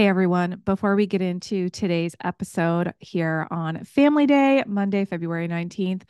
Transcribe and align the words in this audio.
Hey 0.00 0.08
everyone, 0.08 0.62
before 0.64 0.96
we 0.96 1.06
get 1.06 1.20
into 1.20 1.68
today's 1.68 2.16
episode 2.24 2.94
here 3.00 3.46
on 3.50 3.84
Family 3.84 4.26
Day, 4.26 4.64
Monday, 4.66 5.04
February 5.04 5.46
19th, 5.46 6.04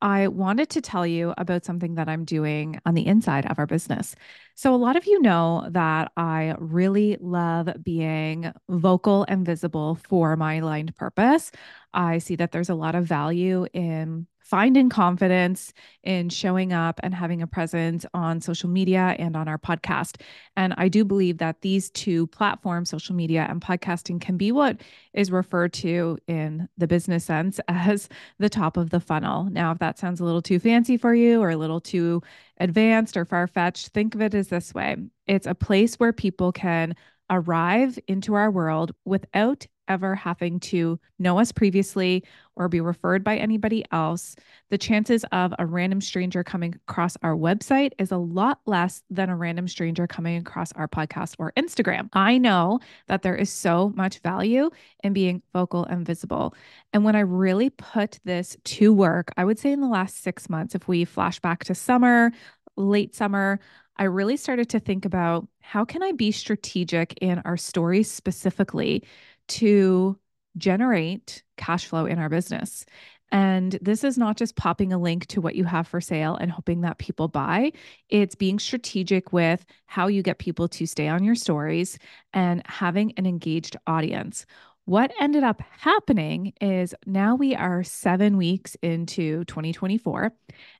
I 0.00 0.28
wanted 0.28 0.70
to 0.70 0.80
tell 0.80 1.06
you 1.06 1.34
about 1.36 1.66
something 1.66 1.96
that 1.96 2.08
I'm 2.08 2.24
doing 2.24 2.80
on 2.86 2.94
the 2.94 3.06
inside 3.06 3.44
of 3.44 3.58
our 3.58 3.66
business. 3.66 4.16
So, 4.54 4.74
a 4.74 4.76
lot 4.76 4.96
of 4.96 5.06
you 5.06 5.20
know 5.20 5.68
that 5.72 6.10
I 6.16 6.54
really 6.58 7.18
love 7.20 7.68
being 7.82 8.50
vocal 8.70 9.26
and 9.28 9.44
visible 9.44 9.96
for 10.08 10.36
my 10.36 10.54
aligned 10.54 10.96
purpose. 10.96 11.52
I 11.92 12.20
see 12.20 12.36
that 12.36 12.50
there's 12.50 12.70
a 12.70 12.74
lot 12.74 12.94
of 12.94 13.04
value 13.04 13.66
in 13.74 14.26
finding 14.44 14.90
confidence 14.90 15.72
in 16.02 16.28
showing 16.28 16.72
up 16.72 17.00
and 17.02 17.14
having 17.14 17.40
a 17.40 17.46
presence 17.46 18.04
on 18.12 18.40
social 18.40 18.68
media 18.68 19.16
and 19.18 19.36
on 19.36 19.48
our 19.48 19.58
podcast. 19.58 20.20
And 20.54 20.74
I 20.76 20.88
do 20.88 21.04
believe 21.04 21.38
that 21.38 21.62
these 21.62 21.90
two 21.90 22.26
platforms, 22.28 22.90
social 22.90 23.14
media 23.14 23.46
and 23.48 23.60
podcasting, 23.60 24.20
can 24.20 24.36
be 24.36 24.52
what 24.52 24.82
is 25.14 25.32
referred 25.32 25.72
to 25.72 26.18
in 26.28 26.68
the 26.76 26.86
business 26.86 27.24
sense 27.24 27.58
as 27.68 28.08
the 28.38 28.50
top 28.50 28.76
of 28.76 28.90
the 28.90 29.00
funnel. 29.00 29.44
Now, 29.44 29.72
if 29.72 29.78
that 29.78 29.98
sounds 29.98 30.20
a 30.20 30.24
little 30.24 30.42
too 30.42 30.58
fancy 30.58 30.98
for 30.98 31.14
you 31.14 31.40
or 31.40 31.50
a 31.50 31.56
little 31.56 31.80
too 31.80 32.22
advanced 32.58 33.16
or 33.16 33.24
far 33.24 33.46
fetched, 33.46 33.88
think 33.88 34.14
of 34.14 34.20
it 34.20 34.34
as 34.34 34.48
this 34.48 34.74
way 34.74 34.96
it's 35.26 35.46
a 35.46 35.54
place 35.54 35.94
where 35.94 36.12
people 36.12 36.52
can 36.52 36.94
arrive 37.30 37.98
into 38.06 38.34
our 38.34 38.50
world 38.50 38.92
without 39.06 39.66
ever 39.88 40.14
having 40.14 40.60
to 40.60 40.98
know 41.18 41.38
us 41.38 41.52
previously 41.52 42.24
or 42.56 42.68
be 42.68 42.80
referred 42.80 43.24
by 43.24 43.36
anybody 43.36 43.84
else, 43.90 44.36
the 44.70 44.78
chances 44.78 45.24
of 45.32 45.54
a 45.58 45.66
random 45.66 46.00
stranger 46.00 46.44
coming 46.44 46.74
across 46.88 47.16
our 47.22 47.34
website 47.34 47.92
is 47.98 48.12
a 48.12 48.16
lot 48.16 48.60
less 48.66 49.02
than 49.10 49.28
a 49.28 49.36
random 49.36 49.68
stranger 49.68 50.06
coming 50.06 50.36
across 50.36 50.72
our 50.72 50.88
podcast 50.88 51.34
or 51.38 51.52
Instagram. 51.56 52.08
I 52.12 52.38
know 52.38 52.80
that 53.08 53.22
there 53.22 53.36
is 53.36 53.50
so 53.50 53.92
much 53.96 54.20
value 54.20 54.70
in 55.02 55.12
being 55.12 55.42
vocal 55.52 55.84
and 55.84 56.06
visible. 56.06 56.54
And 56.92 57.04
when 57.04 57.16
I 57.16 57.20
really 57.20 57.70
put 57.70 58.20
this 58.24 58.56
to 58.64 58.92
work, 58.92 59.32
I 59.36 59.44
would 59.44 59.58
say 59.58 59.72
in 59.72 59.80
the 59.80 59.88
last 59.88 60.22
six 60.22 60.48
months, 60.48 60.74
if 60.74 60.88
we 60.88 61.04
flash 61.04 61.40
back 61.40 61.64
to 61.64 61.74
summer, 61.74 62.30
late 62.76 63.14
summer, 63.14 63.60
I 63.96 64.04
really 64.04 64.36
started 64.36 64.68
to 64.70 64.80
think 64.80 65.04
about 65.04 65.46
how 65.60 65.84
can 65.84 66.02
I 66.02 66.12
be 66.12 66.32
strategic 66.32 67.14
in 67.20 67.40
our 67.44 67.56
stories 67.56 68.10
specifically 68.10 69.04
to 69.48 70.18
generate 70.56 71.42
cash 71.56 71.86
flow 71.86 72.06
in 72.06 72.18
our 72.18 72.28
business. 72.28 72.84
And 73.32 73.76
this 73.82 74.04
is 74.04 74.16
not 74.16 74.36
just 74.36 74.54
popping 74.54 74.92
a 74.92 74.98
link 74.98 75.26
to 75.28 75.40
what 75.40 75.56
you 75.56 75.64
have 75.64 75.88
for 75.88 76.00
sale 76.00 76.36
and 76.36 76.52
hoping 76.52 76.82
that 76.82 76.98
people 76.98 77.26
buy. 77.26 77.72
It's 78.08 78.36
being 78.36 78.60
strategic 78.60 79.32
with 79.32 79.64
how 79.86 80.06
you 80.06 80.22
get 80.22 80.38
people 80.38 80.68
to 80.68 80.86
stay 80.86 81.08
on 81.08 81.24
your 81.24 81.34
stories 81.34 81.98
and 82.32 82.62
having 82.66 83.12
an 83.16 83.26
engaged 83.26 83.76
audience. 83.88 84.46
What 84.84 85.12
ended 85.18 85.42
up 85.42 85.62
happening 85.80 86.52
is 86.60 86.94
now 87.06 87.34
we 87.34 87.54
are 87.56 87.82
seven 87.82 88.36
weeks 88.36 88.76
into 88.82 89.44
2024 89.46 90.30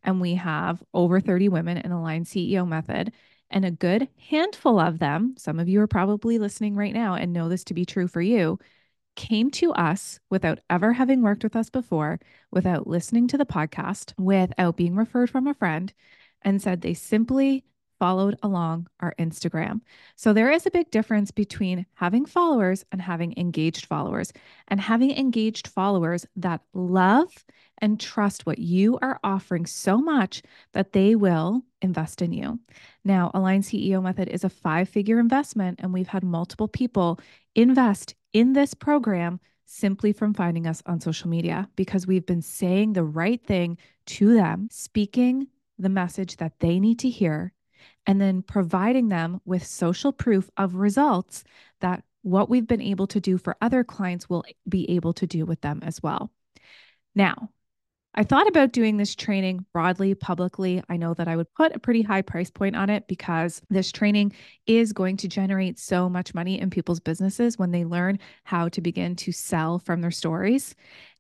and 0.03 0.21
we 0.21 0.35
have 0.35 0.83
over 0.93 1.21
30 1.21 1.49
women 1.49 1.79
in 1.79 1.91
Aligned 1.91 2.27
CEO 2.27 2.69
Method. 2.69 3.13
And 3.55 3.65
a 3.65 3.71
good 3.71 4.09
handful 4.29 4.81
of 4.81 4.99
them, 4.99 5.37
some 5.39 5.61
of 5.61 5.69
you 5.69 5.81
are 5.81 5.87
probably 5.87 6.39
listening 6.39 6.75
right 6.75 6.93
now 6.93 7.15
and 7.15 7.33
know 7.33 7.49
this 7.49 7.63
to 7.65 7.75
be 7.75 7.87
true 7.87 8.09
for 8.09 8.21
you, 8.21 8.59
came 9.15 9.49
to 9.53 9.73
us 9.75 10.19
without 10.29 10.59
ever 10.69 10.93
having 10.93 11.23
worked 11.23 11.45
with 11.45 11.55
us 11.55 11.71
before, 11.71 12.19
without 12.51 12.89
listening 12.89 13.29
to 13.29 13.39
the 13.39 13.47
podcast, 13.47 14.13
without 14.19 14.77
being 14.77 14.97
referred 14.97 15.31
from 15.31 15.47
a 15.47 15.55
friend, 15.55 15.93
and 16.43 16.61
said 16.61 16.81
they 16.81 16.95
simply 16.95 17.65
followed 18.05 18.39
along 18.43 18.87
our 19.01 19.15
Instagram. 19.19 19.81
So 20.15 20.35
there 20.35 20.53
is 20.53 20.67
a 20.67 20.71
big 20.71 20.91
difference 20.91 21.31
between 21.31 21.87
having 21.95 22.27
followers 22.27 22.85
and 22.93 23.01
having 23.01 23.33
engaged 23.39 23.87
followers, 23.87 24.31
and 24.69 24.79
having 24.79 25.11
engaged 25.11 25.69
followers 25.69 26.27
that 26.37 26.61
love 26.75 27.33
and 27.79 27.99
trust 27.99 28.45
what 28.45 28.59
you 28.59 28.99
are 29.01 29.19
offering 29.25 29.65
so 29.65 29.97
much 29.97 30.43
that 30.75 30.93
they 30.93 31.15
will 31.15 31.63
invest 31.81 32.21
in 32.21 32.35
you. 32.35 32.61
Now, 33.07 33.31
Align 33.33 33.63
CEO 33.63 34.03
Method 34.03 34.29
is 34.29 34.45
a 34.45 34.51
five 34.51 34.91
figure 34.91 35.19
investment, 35.19 35.81
and 35.83 35.91
we've 35.91 36.09
had 36.09 36.25
multiple 36.25 36.69
people 36.69 37.19
invest 37.55 38.15
in 38.35 38.53
this 38.53 38.75
program 38.75 39.41
simply 39.65 40.13
from 40.13 40.35
finding 40.35 40.67
us 40.67 40.83
on 40.85 41.01
social 41.01 41.31
media 41.31 41.71
because 41.75 42.07
we've 42.07 42.27
been 42.27 42.43
saying 42.43 42.93
the 42.93 43.03
right 43.03 43.43
thing 43.43 43.79
to 44.05 44.35
them, 44.35 44.69
speaking 44.71 45.47
the 45.79 45.89
message 45.89 46.37
that 46.37 46.61
they 46.61 46.79
need 46.79 46.99
to 46.99 47.09
hear, 47.09 47.55
and 48.07 48.21
then 48.21 48.43
providing 48.43 49.09
them 49.09 49.41
with 49.45 49.67
social 49.67 50.13
proof 50.13 50.51
of 50.57 50.75
results 50.75 51.45
that 51.81 52.05
what 52.23 52.49
we've 52.49 52.67
been 52.67 52.81
able 52.81 53.07
to 53.09 53.21
do 53.21 53.39
for 53.39 53.57
other 53.61 53.85
clients 53.85 54.29
will 54.29 54.45
be 54.69 54.91
able 54.91 55.13
to 55.13 55.27
do 55.27 55.45
with 55.45 55.61
them 55.61 55.81
as 55.83 56.03
well. 56.03 56.31
Now, 57.15 57.51
I 58.17 58.23
thought 58.23 58.47
about 58.47 58.73
doing 58.73 58.97
this 58.97 59.17
training 59.17 59.67
broadly, 59.73 60.15
publicly. 60.15 60.83
I 60.89 60.97
know 60.97 61.15
that 61.15 61.27
I 61.27 61.35
would 61.35 61.53
put 61.55 61.75
a 61.75 61.81
pretty 61.81 62.03
high 62.03 62.23
price 62.23 62.49
point 62.49 62.77
on 62.77 62.89
it 62.89 63.09
because 63.09 63.61
this 63.71 63.91
training 63.91 64.33
is 64.67 64.93
going 64.93 65.17
to 65.19 65.29
generate 65.29 65.81
so 65.81 66.09
much 66.09 66.33
money 66.33 66.61
in 66.61 66.71
people's 66.71 67.01
businesses 67.01 67.59
when 67.59 67.73
they 67.73 67.85
learn 67.85 68.21
how 68.45 68.69
to 68.69 68.81
begin 68.81 69.17
to 69.17 69.33
sell 69.33 69.81
from 69.81 70.01
their 70.01 70.13
stories. 70.13 70.77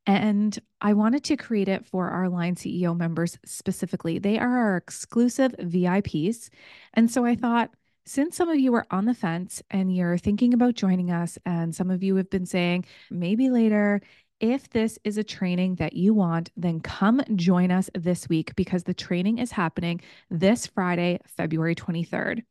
And 0.06 0.58
I 0.80 0.92
wanted 0.92 1.24
to 1.24 1.36
create 1.36 1.68
it 1.68 1.86
for 1.86 2.10
our 2.10 2.24
Aligned 2.24 2.58
CEO 2.58 2.96
members 2.96 3.38
specifically. 3.44 4.18
They 4.18 4.38
are 4.38 4.56
our 4.56 4.76
exclusive 4.76 5.52
VIPs. 5.58 6.50
And 6.92 7.10
so 7.10 7.24
I 7.24 7.34
thought, 7.34 7.70
since 8.06 8.36
some 8.36 8.50
of 8.50 8.58
you 8.58 8.74
are 8.74 8.86
on 8.90 9.06
the 9.06 9.14
fence 9.14 9.62
and 9.70 9.94
you're 9.94 10.18
thinking 10.18 10.52
about 10.52 10.74
joining 10.74 11.10
us, 11.10 11.38
and 11.46 11.74
some 11.74 11.90
of 11.90 12.02
you 12.02 12.16
have 12.16 12.28
been 12.28 12.44
saying, 12.44 12.84
maybe 13.10 13.48
later, 13.48 14.02
if 14.40 14.68
this 14.68 14.98
is 15.04 15.16
a 15.16 15.24
training 15.24 15.76
that 15.76 15.94
you 15.94 16.12
want, 16.12 16.50
then 16.54 16.80
come 16.80 17.22
join 17.34 17.70
us 17.70 17.88
this 17.94 18.28
week 18.28 18.54
because 18.56 18.84
the 18.84 18.92
training 18.92 19.38
is 19.38 19.52
happening 19.52 20.02
this 20.28 20.66
Friday, 20.66 21.18
February 21.26 21.74
23rd. 21.74 22.42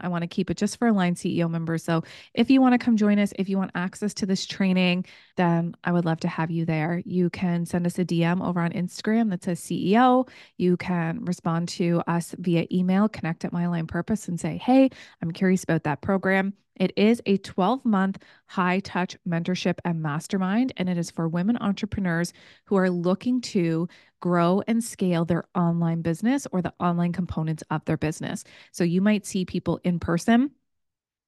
I 0.00 0.08
want 0.08 0.22
to 0.22 0.28
keep 0.28 0.50
it 0.50 0.56
just 0.56 0.78
for 0.78 0.88
Align 0.88 1.14
CEO 1.14 1.50
members. 1.50 1.82
So 1.84 2.02
if 2.34 2.50
you 2.50 2.60
want 2.60 2.74
to 2.74 2.78
come 2.78 2.96
join 2.96 3.18
us, 3.18 3.32
if 3.38 3.48
you 3.48 3.58
want 3.58 3.70
access 3.74 4.14
to 4.14 4.26
this 4.26 4.46
training, 4.46 5.06
then 5.36 5.74
I 5.84 5.92
would 5.92 6.04
love 6.04 6.20
to 6.20 6.28
have 6.28 6.50
you 6.50 6.64
there. 6.64 7.02
You 7.04 7.30
can 7.30 7.66
send 7.66 7.86
us 7.86 7.98
a 7.98 8.04
DM 8.04 8.46
over 8.46 8.60
on 8.60 8.70
Instagram 8.72 9.30
that 9.30 9.44
says 9.44 9.60
CEO. 9.60 10.28
You 10.56 10.76
can 10.76 11.24
respond 11.24 11.68
to 11.70 12.02
us 12.06 12.34
via 12.38 12.66
email, 12.72 13.08
connect 13.08 13.44
at 13.44 13.52
My 13.52 13.64
Align 13.64 13.86
Purpose, 13.86 14.28
and 14.28 14.38
say, 14.38 14.56
hey, 14.58 14.90
I'm 15.22 15.32
curious 15.32 15.64
about 15.64 15.84
that 15.84 16.00
program. 16.00 16.54
It 16.78 16.92
is 16.96 17.20
a 17.26 17.36
12 17.38 17.84
month 17.84 18.18
high 18.46 18.80
touch 18.80 19.16
mentorship 19.28 19.78
and 19.84 20.02
mastermind, 20.02 20.72
and 20.76 20.88
it 20.88 20.98
is 20.98 21.10
for 21.10 21.28
women 21.28 21.58
entrepreneurs 21.60 22.32
who 22.66 22.76
are 22.76 22.90
looking 22.90 23.40
to 23.40 23.88
grow 24.20 24.62
and 24.66 24.82
scale 24.82 25.24
their 25.24 25.44
online 25.54 26.02
business 26.02 26.46
or 26.50 26.62
the 26.62 26.74
online 26.80 27.12
components 27.12 27.62
of 27.70 27.84
their 27.84 27.96
business. 27.96 28.44
So 28.72 28.84
you 28.84 29.00
might 29.00 29.26
see 29.26 29.44
people 29.44 29.80
in 29.84 30.00
person 30.00 30.50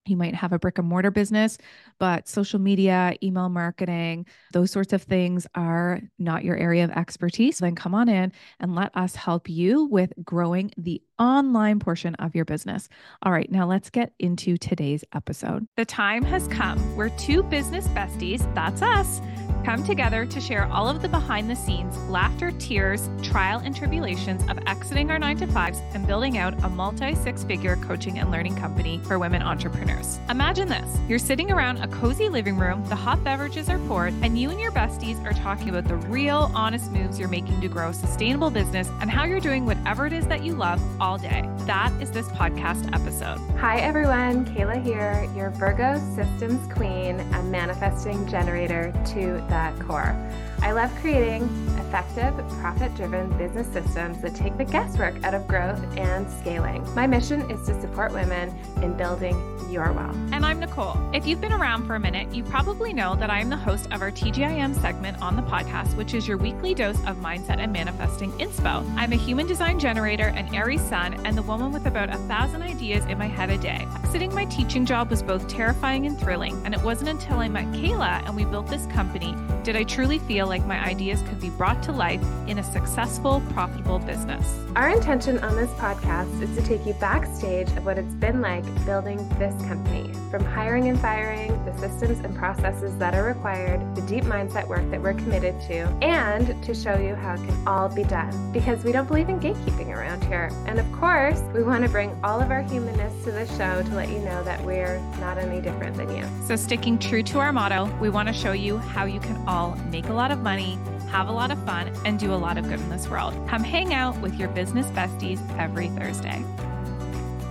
you 0.07 0.17
might 0.17 0.35
have 0.35 0.53
a 0.53 0.59
brick 0.59 0.79
and 0.79 0.89
mortar 0.89 1.11
business, 1.11 1.59
but 1.99 2.29
social 2.29 2.59
media, 2.59 3.15
email 3.23 3.49
marketing, 3.49 4.27
those 4.53 4.71
sorts 4.71 4.93
of 4.93 5.03
things 5.03 5.47
are 5.55 6.01
not 6.19 6.45
your 6.45 6.57
area 6.57 6.85
of 6.85 6.91
expertise. 6.91 7.59
Then 7.59 7.75
come 7.75 7.95
on 7.95 8.09
in 8.09 8.33
and 8.59 8.75
let 8.75 8.97
us 8.97 9.15
help 9.15 9.49
you 9.49 9.85
with 9.87 10.13
growing 10.25 10.71
the 10.77 11.03
online 11.19 11.79
portion 11.79 12.15
of 12.17 12.35
your 12.35 12.45
business. 12.45 12.89
All 13.23 13.33
right, 13.33 13.51
now 13.51 13.67
let's 13.67 13.91
get 13.91 14.13
into 14.19 14.57
today's 14.57 15.05
episode. 15.15 15.67
The 15.77 15.85
time 15.85 16.25
has 16.25 16.49
come. 16.49 16.97
We're 16.97 17.11
two 17.11 17.43
business 17.45 17.87
besties, 17.89 18.53
that's 18.55 18.83
us 18.83 19.21
come 19.65 19.85
together 19.85 20.25
to 20.27 20.41
share 20.41 20.65
all 20.73 20.89
of 20.89 21.03
the 21.03 21.09
behind 21.09 21.51
the 21.51 21.57
scenes 21.57 21.97
laughter, 22.09 22.51
tears, 22.53 23.09
trial, 23.23 23.61
and 23.65 23.75
tribulations 23.75 24.43
of 24.51 24.59
exiting 24.67 25.11
our 25.11 25.19
nine 25.19 25.37
to 25.37 25.47
fives 25.47 25.81
and 25.95 26.07
building 26.07 26.39
out 26.39 26.55
a 26.65 26.69
multi 26.69 27.15
six 27.15 27.45
figure 27.45 27.77
coaching 27.77 28.19
and 28.19 28.31
learning 28.31 28.57
company 28.57 28.99
for 29.05 29.19
women 29.19 29.43
entrepreneurs. 29.43 30.19
Imagine 30.29 30.69
this 30.69 30.99
you're 31.09 31.19
sitting 31.19 31.51
around 31.51 31.79
a 31.79 31.89
cozy 31.89 32.29
living 32.29 32.57
room, 32.57 32.85
the 32.87 32.95
hot 32.95 33.23
beverages 33.25 33.69
are 33.69 33.79
poured, 33.81 34.15
and 34.23 34.39
you 34.39 34.51
and 34.51 34.61
your 34.61 34.73
besties 34.73 35.23
are 35.25 35.33
talking 35.33 35.69
about 35.69 35.87
the 35.87 35.97
real, 35.97 36.51
honest 36.55 36.91
moves 36.93 37.19
you're 37.19 37.29
making 37.29 37.61
to 37.61 37.69
grow 37.69 37.91
a 37.91 37.95
sustainable 37.95 38.51
business 38.51 38.89
and 39.01 39.11
how 39.11 39.25
you're 39.25 39.41
doing 39.41 39.67
whatever 39.67 40.07
it 40.07 40.13
is 40.13 40.27
that 40.27 40.43
you 40.43 40.55
love 40.55 40.81
all 41.01 41.19
day. 41.19 41.49
That 41.61 41.93
is 42.01 42.11
this 42.11 42.29
podcast 42.29 42.93
episode. 42.95 43.39
Hi, 43.59 43.79
everyone. 43.79 44.45
Kayla 44.47 44.83
here, 44.83 45.29
your 45.37 45.51
Virgo 45.51 45.99
systems 46.15 46.61
queen 46.73 47.21
a 47.21 47.43
manifesting 47.45 48.27
generator 48.27 48.93
to 49.07 49.45
the 49.51 49.85
core. 49.85 50.17
I 50.63 50.73
love 50.73 50.95
creating 51.01 51.43
effective, 51.79 52.37
profit 52.61 52.95
driven 52.95 53.37
business 53.37 53.67
systems 53.67 54.21
that 54.23 54.35
take 54.35 54.57
the 54.59 54.65
guesswork 54.65 55.25
out 55.25 55.35
of 55.35 55.49
growth 55.49 55.83
and 55.97 56.31
scaling. 56.31 56.87
My 56.95 57.07
mission 57.07 57.51
is 57.51 57.67
to 57.67 57.81
support 57.81 58.13
women 58.13 58.57
in 58.83 58.97
building 58.97 59.35
your 59.71 59.93
wealth. 59.93 60.17
And 60.33 60.45
I'm 60.45 60.61
Nicole. 60.61 60.97
If 61.15 61.27
you've 61.27 61.41
been 61.41 61.53
around 61.53 61.87
for 61.87 61.95
a 61.95 62.01
minute, 62.01 62.33
you 62.35 62.45
probably 62.45 62.93
know 62.93 63.17
that 63.17 63.31
I'm 63.31 63.49
the 63.49 63.57
host 63.57 63.87
of 63.91 64.03
our 64.03 64.11
TGIM 64.11 64.81
segment 64.81 65.21
on 65.23 65.35
the 65.35 65.43
podcast, 65.43 65.97
which 65.97 66.13
is 66.13 66.29
your 66.29 66.37
weekly 66.37 66.75
dose 66.75 66.99
of 67.07 67.17
mindset 67.17 67.59
and 67.59 67.73
manifesting 67.73 68.31
inspo. 68.33 68.89
I'm 68.97 69.13
a 69.13 69.17
human 69.17 69.47
design 69.47 69.79
generator, 69.79 70.29
an 70.29 70.55
Aries 70.55 70.83
sun, 70.83 71.15
and 71.25 71.37
the 71.39 71.43
woman 71.43 71.73
with 71.73 71.87
about 71.87 72.11
a 72.11 72.19
thousand 72.29 72.63
ideas 72.63 73.05
in 73.07 73.17
my 73.17 73.27
head 73.29 73.51
a 73.51 73.59
day. 73.59 73.87
Exiting 73.97 74.35
my 74.35 74.45
teaching 74.47 74.85
job 74.85 75.09
was 75.09 75.23
both 75.23 75.49
terrifying 75.49 76.07
and 76.07 76.19
thrilling, 76.19 76.61
and 76.65 76.75
it 76.75 76.83
wasn't 76.83 77.11
until 77.11 77.39
I 77.39 77.49
met 77.49 77.67
Kayla 77.67 78.27
and 78.27 78.37
we 78.37 78.45
built 78.45 78.67
this 78.67 78.87
company 78.87 79.35
did 79.63 79.77
I 79.77 79.85
truly 79.85 80.19
feel 80.21 80.47
like 80.47 80.65
my 80.65 80.83
ideas 80.85 81.23
could 81.23 81.41
be 81.41 81.51
brought 81.51 81.83
to 81.85 81.93
life 81.93 82.23
in 82.47 82.59
a 82.59 82.63
successful, 82.63 83.43
profitable 83.51 83.99
business. 83.99 84.59
Our 84.75 84.89
intention 84.89 85.39
on 85.41 85.55
this 85.55 85.71
podcast 85.73 86.41
is 86.43 86.57
to 86.57 86.63
take 86.63 86.87
you 86.87 86.95
backstage 86.95 87.69
of 87.77 87.85
what 87.85 87.99
it's 87.99 88.15
been 88.15 88.41
like 88.41 88.65
building 88.87 89.17
this 89.39 89.55
company 89.67 90.13
from 90.31 90.45
hiring 90.45 90.89
and 90.89 90.99
firing, 90.99 91.53
the 91.65 91.77
systems 91.79 92.21
and 92.21 92.35
processes 92.37 92.97
that 92.99 93.15
are 93.15 93.25
required, 93.25 93.81
the 93.97 94.03
deep 94.03 94.25
mindset 94.25 94.67
work 94.69 94.89
that 94.91 95.03
we're 95.03 95.15
committed 95.15 95.61
to, 95.63 95.89
and 96.03 96.63
to 96.63 96.73
show 96.73 96.97
you 96.97 97.15
how 97.17 97.35
it 97.35 97.39
can 97.39 97.67
all 97.67 97.89
be 97.89 98.05
done. 98.05 98.53
Because 98.53 98.85
we 98.85 98.93
don't 98.93 99.09
believe 99.09 99.29
in 99.29 99.41
gatekeeping 99.41 99.89
around 99.89 100.23
here. 100.25 100.51
And 100.67 100.79
of 100.79 100.91
course, 100.93 101.41
we 101.53 101.65
want 101.65 101.85
to 101.85 101.91
bring 101.91 102.17
all 102.23 102.41
of 102.41 102.51
our 102.51 102.63
humanness 102.63 103.13
to 103.25 103.33
the 103.33 103.47
show 103.59 103.83
to 103.83 103.95
let 103.95 104.09
you 104.09 104.21
know 104.21 104.43
that 104.45 104.63
we're 104.65 105.01
not 105.19 105.37
any 105.37 105.61
different 105.61 105.97
than 105.97 106.15
you. 106.17 106.25
So, 106.47 106.55
sticking 106.55 106.99
true 106.99 107.23
to 107.25 107.41
our 107.41 107.53
motto, 107.53 107.93
we 108.01 108.09
want 108.09 108.29
to 108.29 108.35
show 108.35 108.53
you 108.53 108.79
how 108.79 109.05
you 109.05 109.19
can 109.19 109.30
all 109.47 109.77
make 109.91 110.07
a 110.07 110.13
lot 110.13 110.31
of 110.31 110.41
money 110.41 110.79
have 111.11 111.29
a 111.29 111.33
lot 111.33 111.51
of 111.51 111.63
fun, 111.65 111.93
and 112.05 112.21
do 112.21 112.33
a 112.33 112.37
lot 112.37 112.57
of 112.57 112.69
good 112.69 112.79
in 112.79 112.89
this 112.89 113.09
world. 113.09 113.35
Come 113.49 113.65
hang 113.65 113.93
out 113.93 114.17
with 114.21 114.35
your 114.35 114.49
business 114.49 114.87
besties 114.89 115.41
every 115.59 115.89
Thursday. 115.89 116.45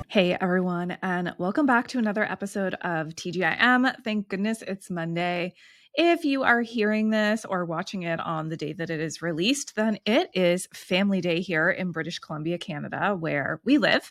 Hey 0.08 0.38
everyone, 0.40 0.98
and 1.04 1.36
welcome 1.38 1.66
back 1.66 1.88
to 1.90 2.00
another 2.00 2.24
episode 2.24 2.74
of 2.76 3.10
TGIM. 3.10 4.02
Thank 4.04 4.30
goodness 4.30 4.62
it's 4.62 4.90
Monday. 4.90 5.54
If 5.94 6.24
you 6.24 6.44
are 6.44 6.62
hearing 6.62 7.10
this 7.10 7.44
or 7.44 7.66
watching 7.66 8.04
it 8.04 8.22
on 8.22 8.48
the 8.48 8.56
day 8.56 8.72
that 8.74 8.90
it 8.90 9.02
is 9.02 9.22
released, 9.22 9.76
then 9.76 10.00
it 10.06 10.30
is 10.34 10.70
Family 10.74 11.20
Day 11.20 11.42
here 11.42 11.70
in 11.70 11.92
British 11.92 12.20
Columbia, 12.20 12.58
Canada, 12.58 13.16
where 13.20 13.60
we 13.66 13.78
live. 13.78 14.10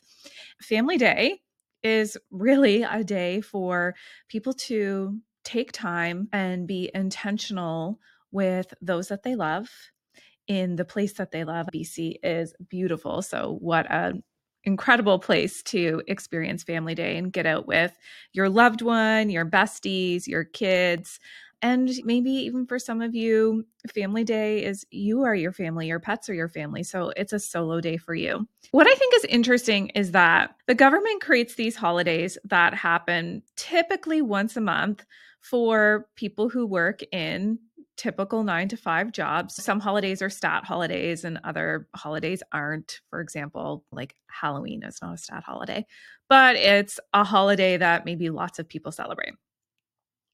Family 0.60 0.98
Day 0.98 1.40
is 1.82 2.18
really 2.30 2.82
a 2.82 3.02
day 3.02 3.40
for 3.40 3.94
people 4.28 4.52
to 4.52 5.18
take 5.48 5.72
time 5.72 6.28
and 6.32 6.66
be 6.66 6.90
intentional 6.94 7.98
with 8.30 8.74
those 8.82 9.08
that 9.08 9.22
they 9.22 9.34
love 9.34 9.70
in 10.46 10.76
the 10.76 10.84
place 10.84 11.14
that 11.14 11.32
they 11.32 11.44
love. 11.44 11.68
BC 11.72 12.16
is 12.22 12.54
beautiful. 12.68 13.22
So, 13.22 13.56
what 13.60 13.90
a 13.90 14.14
incredible 14.64 15.18
place 15.18 15.62
to 15.62 16.02
experience 16.06 16.62
family 16.62 16.94
day 16.94 17.16
and 17.16 17.32
get 17.32 17.46
out 17.46 17.66
with 17.66 17.96
your 18.34 18.50
loved 18.50 18.82
one, 18.82 19.30
your 19.30 19.46
besties, 19.46 20.26
your 20.26 20.44
kids. 20.44 21.18
And 21.62 21.90
maybe 22.04 22.30
even 22.30 22.66
for 22.66 22.78
some 22.78 23.00
of 23.00 23.14
you, 23.14 23.64
family 23.92 24.24
day 24.24 24.64
is 24.64 24.84
you 24.90 25.22
are 25.22 25.34
your 25.34 25.52
family, 25.52 25.86
your 25.86 25.98
pets 25.98 26.28
are 26.28 26.34
your 26.34 26.48
family. 26.48 26.82
So 26.82 27.12
it's 27.16 27.32
a 27.32 27.40
solo 27.40 27.80
day 27.80 27.96
for 27.96 28.14
you. 28.14 28.46
What 28.70 28.86
I 28.86 28.94
think 28.94 29.14
is 29.14 29.24
interesting 29.24 29.88
is 29.88 30.12
that 30.12 30.54
the 30.66 30.74
government 30.74 31.22
creates 31.22 31.54
these 31.54 31.74
holidays 31.74 32.36
that 32.44 32.74
happen 32.74 33.42
typically 33.56 34.20
once 34.22 34.56
a 34.56 34.60
month 34.60 35.04
for 35.50 36.06
people 36.16 36.48
who 36.48 36.66
work 36.66 37.02
in 37.12 37.58
typical 37.96 38.44
nine 38.44 38.68
to 38.68 38.76
five 38.76 39.12
jobs. 39.12 39.62
Some 39.62 39.80
holidays 39.80 40.22
are 40.22 40.30
stat 40.30 40.64
holidays 40.64 41.24
and 41.24 41.40
other 41.44 41.88
holidays 41.94 42.42
aren't. 42.52 43.00
For 43.10 43.20
example, 43.20 43.84
like 43.90 44.14
Halloween 44.28 44.84
is 44.84 45.00
not 45.02 45.14
a 45.14 45.18
stat 45.18 45.42
holiday, 45.44 45.84
but 46.28 46.56
it's 46.56 47.00
a 47.12 47.24
holiday 47.24 47.76
that 47.76 48.04
maybe 48.04 48.30
lots 48.30 48.58
of 48.58 48.68
people 48.68 48.92
celebrate. 48.92 49.34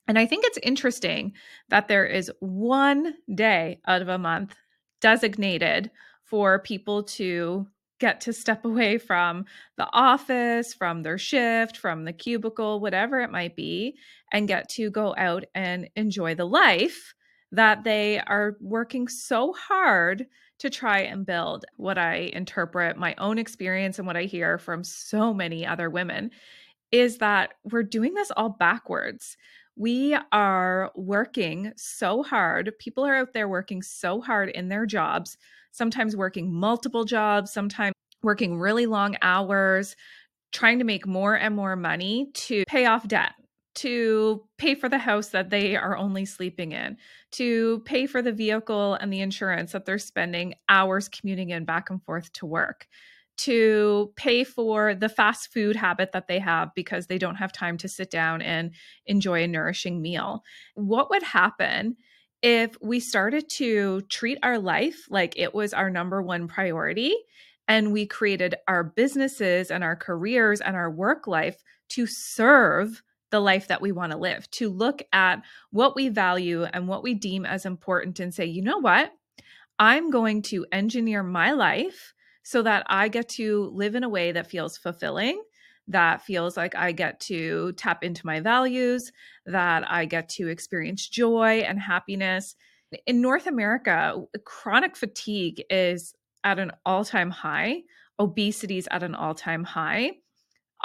And 0.07 0.19
I 0.19 0.27
think 0.27 0.45
it's 0.45 0.59
interesting 0.63 1.33
that 1.71 1.89
there 1.89 2.05
is 2.05 2.31
one 2.41 3.15
day 3.35 3.81
out 3.87 4.03
of 4.03 4.09
a 4.09 4.19
month 4.19 4.55
designated 5.01 5.91
for 6.25 6.59
people 6.59 7.05
to 7.05 7.67
get 8.01 8.21
to 8.23 8.33
step 8.33 8.65
away 8.65 8.99
from 8.99 9.45
the 9.77 9.89
office, 9.93 10.75
from 10.75 11.03
their 11.03 11.19
shift, 11.19 11.77
from 11.77 12.05
the 12.05 12.13
cubicle, 12.13 12.81
whatever 12.81 13.21
it 13.21 13.31
might 13.31 13.57
be, 13.57 13.97
and 14.33 14.49
get 14.49 14.69
to 14.71 14.91
go 14.91 15.15
out 15.17 15.45
and 15.55 15.89
enjoy 15.97 16.35
the 16.35 16.47
life 16.47 17.15
that 17.53 17.85
they 17.85 18.19
are 18.21 18.57
working 18.61 19.07
so 19.07 19.53
hard 19.53 20.27
to 20.59 20.71
try 20.71 21.01
and 21.01 21.27
build. 21.27 21.65
What 21.77 21.99
I 21.99 22.31
interpret 22.33 22.97
my 22.97 23.15
own 23.19 23.39
experience 23.39 23.99
and 23.99 24.07
what 24.07 24.17
I 24.17 24.25
hear 24.25 24.59
from 24.59 24.83
so 24.85 25.33
many 25.33 25.67
other 25.67 25.89
women 25.89 26.31
is 26.91 27.19
that 27.19 27.55
we're 27.65 27.83
doing 27.83 28.15
this 28.15 28.31
all 28.37 28.51
backwards. 28.51 29.37
We 29.77 30.17
are 30.33 30.93
working 30.95 31.73
so 31.77 32.23
hard. 32.23 32.73
People 32.79 33.05
are 33.05 33.17
out 33.17 33.33
there 33.33 33.49
working 33.49 33.83
so 33.83 34.21
hard 34.21 34.49
in 34.51 34.69
their 34.69 34.87
jobs, 34.87 35.37
sometimes 35.73 36.17
working 36.17 36.53
multiple 36.53 37.05
jobs, 37.05 37.53
sometimes 37.53 37.95
working 38.23 38.59
really 38.59 38.87
long 38.87 39.17
hours, 39.23 39.97
trying 40.53 40.79
to 40.79 40.85
make 40.85 41.07
more 41.07 41.35
and 41.35 41.57
more 41.57 41.77
money 41.77 42.31
to 42.35 42.65
pay 42.69 42.87
off 42.87 43.09
debt 43.09 43.33
to 43.75 44.45
pay 44.57 44.75
for 44.75 44.89
the 44.89 44.99
house 44.99 45.29
that 45.29 45.51
they 45.51 45.77
are 45.77 45.97
only 45.97 46.25
sleeping 46.25 46.73
in, 46.73 46.97
to 47.33 47.81
pay 47.81 48.07
for 48.07 48.23
the 48.23 48.33
vehicle 48.33 48.95
and 48.95 49.13
the 49.13 49.21
insurance 49.21 49.73
that 49.73 49.85
they're 49.85 49.99
spending 49.99 50.55
hours 50.69 51.09
commuting 51.09 51.51
in 51.51 51.65
back 51.65 51.91
and 51.91 52.03
forth 52.05 52.33
to 52.33 52.47
work, 52.47 52.87
to 53.37 54.13
pay 54.17 54.45
for 54.45 54.95
the 54.95 55.09
fast 55.09 55.53
food 55.53 55.77
habit 55.77 56.13
that 56.13 56.29
they 56.29 56.39
have 56.39 56.75
because 56.75 57.07
they 57.07 57.19
don't 57.19 57.37
have 57.37 57.53
time 57.53 57.77
to 57.79 57.89
sit 57.89 58.11
down 58.11 58.43
and 58.43 58.73
enjoy 59.07 59.43
a 59.43 59.49
nourishing 59.49 60.01
meal. 60.01 60.43
What 60.75 61.11
would 61.11 61.23
happen 61.23 61.97
if 62.43 62.77
we 62.81 63.01
started 63.01 63.49
to 63.49 64.03
treat 64.03 64.39
our 64.43 64.59
life 64.59 65.07
like 65.11 65.39
it 65.39 65.55
was 65.55 65.73
our 65.73 65.91
number 65.91 66.23
one 66.23 66.49
priority? 66.49 67.15
And 67.67 67.93
we 67.93 68.07
created 68.07 68.55
our 68.69 68.85
businesses 68.85 69.71
and 69.71 69.83
our 69.83 69.97
careers 69.97 70.61
and 70.61 70.77
our 70.77 70.91
work 70.91 71.27
life 71.27 71.63
to 71.91 72.07
serve 72.07 73.03
the 73.31 73.41
life 73.41 73.69
that 73.69 73.83
we 73.83 73.91
want 73.91 74.13
to 74.13 74.19
live, 74.19 74.49
to 74.53 74.69
look 74.69 75.03
at 75.13 75.43
what 75.71 75.97
we 75.97 76.09
value 76.09 76.65
and 76.65 76.87
what 76.87 77.03
we 77.03 77.15
deem 77.15 77.45
as 77.45 77.67
important 77.67 78.21
and 78.21 78.33
say, 78.33 78.45
you 78.45 78.63
know 78.63 78.79
what? 78.79 79.11
I'm 79.79 80.11
going 80.11 80.43
to 80.43 80.67
engineer 80.71 81.23
my 81.23 81.53
life 81.53 82.14
so 82.45 82.63
that 82.63 82.87
I 82.87 83.09
get 83.09 83.29
to 83.31 83.71
live 83.75 83.97
in 83.97 84.05
a 84.05 84.09
way 84.09 84.31
that 84.31 84.47
feels 84.47 84.79
fulfilling, 84.79 85.43
that 85.89 86.23
feels 86.23 86.57
like 86.57 86.77
I 86.77 86.93
get 86.93 87.19
to 87.21 87.73
tap 87.73 88.05
into 88.05 88.25
my 88.25 88.39
values, 88.39 89.11
that 89.47 89.91
I 89.91 90.05
get 90.05 90.29
to 90.31 90.49
experience 90.49 91.09
joy 91.09 91.65
and 91.67 91.81
happiness. 91.81 92.55
In 93.07 93.21
North 93.21 93.49
America, 93.49 94.23
chronic 94.45 94.97
fatigue 94.97 95.63
is 95.69 96.15
at 96.45 96.61
an 96.61 96.71
all 96.87 97.05
time 97.05 97.31
high, 97.31 97.83
obesity 98.21 98.79
is 98.79 98.89
at 98.93 99.03
an 99.03 99.17
all 99.17 99.35
time 99.35 99.65
high 99.65 100.13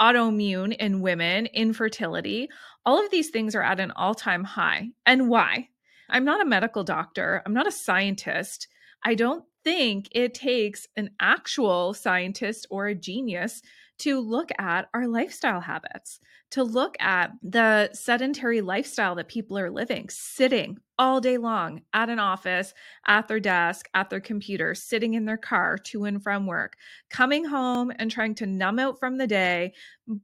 autoimmune 0.00 0.74
in 0.76 1.02
women, 1.02 1.46
infertility, 1.46 2.48
all 2.86 3.04
of 3.04 3.10
these 3.10 3.30
things 3.30 3.54
are 3.54 3.62
at 3.62 3.80
an 3.80 3.90
all 3.92 4.14
time 4.14 4.44
high. 4.44 4.88
And 5.04 5.28
why? 5.28 5.68
I'm 6.08 6.24
not 6.24 6.40
a 6.40 6.48
medical 6.48 6.82
doctor, 6.82 7.42
I'm 7.44 7.54
not 7.54 7.68
a 7.68 7.72
scientist. 7.72 8.66
I 9.04 9.14
don't 9.14 9.44
think 9.64 10.08
it 10.12 10.34
takes 10.34 10.86
an 10.96 11.10
actual 11.20 11.94
scientist 11.94 12.66
or 12.70 12.86
a 12.86 12.94
genius 12.94 13.62
to 14.00 14.18
look 14.18 14.50
at 14.58 14.88
our 14.94 15.06
lifestyle 15.06 15.60
habits, 15.60 16.20
to 16.50 16.64
look 16.64 16.96
at 17.00 17.32
the 17.42 17.90
sedentary 17.92 18.62
lifestyle 18.62 19.14
that 19.14 19.28
people 19.28 19.58
are 19.58 19.70
living, 19.70 20.08
sitting 20.08 20.78
all 20.98 21.20
day 21.20 21.36
long 21.36 21.82
at 21.92 22.08
an 22.08 22.18
office, 22.18 22.72
at 23.06 23.28
their 23.28 23.40
desk, 23.40 23.88
at 23.92 24.08
their 24.08 24.20
computer, 24.20 24.74
sitting 24.74 25.14
in 25.14 25.26
their 25.26 25.36
car 25.36 25.76
to 25.76 26.04
and 26.04 26.22
from 26.22 26.46
work, 26.46 26.76
coming 27.10 27.44
home 27.44 27.92
and 27.98 28.10
trying 28.10 28.34
to 28.34 28.46
numb 28.46 28.78
out 28.78 28.98
from 28.98 29.18
the 29.18 29.26
day, 29.26 29.72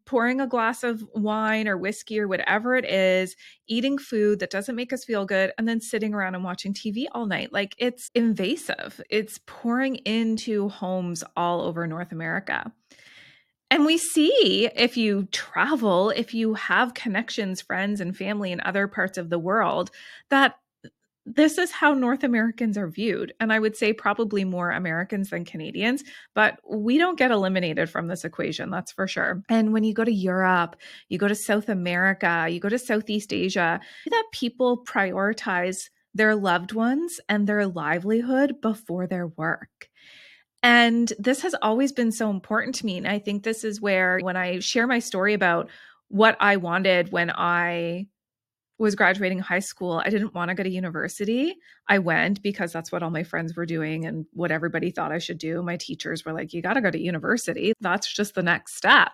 pouring 0.06 0.40
a 0.40 0.46
glass 0.46 0.82
of 0.82 1.04
wine 1.14 1.68
or 1.68 1.76
whiskey 1.76 2.18
or 2.18 2.28
whatever 2.28 2.76
it 2.76 2.86
is, 2.86 3.36
eating 3.68 3.98
food 3.98 4.38
that 4.38 4.50
doesn't 4.50 4.74
make 4.76 4.94
us 4.94 5.04
feel 5.04 5.26
good, 5.26 5.52
and 5.58 5.68
then 5.68 5.82
sitting 5.82 6.14
around 6.14 6.34
and 6.34 6.44
watching 6.44 6.72
TV 6.72 7.04
all 7.12 7.26
night. 7.26 7.52
Like 7.52 7.74
it's 7.76 8.10
invasive, 8.14 9.02
it's 9.10 9.38
pouring 9.44 9.96
into 9.96 10.70
homes 10.70 11.22
all 11.36 11.60
over 11.60 11.86
North 11.86 12.12
America. 12.12 12.72
And 13.70 13.84
we 13.84 13.98
see 13.98 14.68
if 14.76 14.96
you 14.96 15.26
travel, 15.32 16.10
if 16.10 16.34
you 16.34 16.54
have 16.54 16.94
connections, 16.94 17.60
friends, 17.60 18.00
and 18.00 18.16
family 18.16 18.52
in 18.52 18.60
other 18.60 18.86
parts 18.86 19.18
of 19.18 19.28
the 19.28 19.38
world, 19.38 19.90
that 20.30 20.54
this 21.26 21.58
is 21.58 21.72
how 21.72 21.92
North 21.92 22.22
Americans 22.22 22.78
are 22.78 22.86
viewed. 22.86 23.34
And 23.40 23.52
I 23.52 23.58
would 23.58 23.76
say 23.76 23.92
probably 23.92 24.44
more 24.44 24.70
Americans 24.70 25.30
than 25.30 25.44
Canadians, 25.44 26.04
but 26.34 26.60
we 26.70 26.98
don't 26.98 27.18
get 27.18 27.32
eliminated 27.32 27.90
from 27.90 28.06
this 28.06 28.24
equation, 28.24 28.70
that's 28.70 28.92
for 28.92 29.08
sure. 29.08 29.42
And 29.48 29.72
when 29.72 29.82
you 29.82 29.92
go 29.92 30.04
to 30.04 30.12
Europe, 30.12 30.76
you 31.08 31.18
go 31.18 31.26
to 31.26 31.34
South 31.34 31.68
America, 31.68 32.46
you 32.48 32.60
go 32.60 32.68
to 32.68 32.78
Southeast 32.78 33.32
Asia, 33.32 33.80
that 34.08 34.24
people 34.32 34.84
prioritize 34.84 35.90
their 36.14 36.36
loved 36.36 36.72
ones 36.72 37.20
and 37.28 37.46
their 37.46 37.66
livelihood 37.66 38.60
before 38.62 39.08
their 39.08 39.26
work. 39.26 39.88
And 40.62 41.12
this 41.18 41.42
has 41.42 41.54
always 41.62 41.92
been 41.92 42.12
so 42.12 42.30
important 42.30 42.74
to 42.76 42.86
me. 42.86 42.96
And 42.98 43.06
I 43.06 43.18
think 43.18 43.42
this 43.42 43.64
is 43.64 43.80
where, 43.80 44.18
when 44.20 44.36
I 44.36 44.58
share 44.58 44.86
my 44.86 44.98
story 44.98 45.34
about 45.34 45.70
what 46.08 46.36
I 46.40 46.56
wanted 46.56 47.12
when 47.12 47.30
I 47.30 48.06
was 48.78 48.94
graduating 48.94 49.38
high 49.38 49.60
school, 49.60 50.02
I 50.04 50.10
didn't 50.10 50.34
want 50.34 50.50
to 50.50 50.54
go 50.54 50.62
to 50.62 50.68
university. 50.68 51.56
I 51.88 51.98
went 51.98 52.42
because 52.42 52.72
that's 52.72 52.92
what 52.92 53.02
all 53.02 53.10
my 53.10 53.22
friends 53.22 53.56
were 53.56 53.64
doing 53.64 54.04
and 54.04 54.26
what 54.32 54.50
everybody 54.50 54.90
thought 54.90 55.12
I 55.12 55.18
should 55.18 55.38
do. 55.38 55.62
My 55.62 55.78
teachers 55.78 56.24
were 56.24 56.34
like, 56.34 56.52
you 56.52 56.60
got 56.60 56.74
to 56.74 56.82
go 56.82 56.90
to 56.90 57.00
university. 57.00 57.72
That's 57.80 58.12
just 58.12 58.34
the 58.34 58.42
next 58.42 58.76
step. 58.76 59.12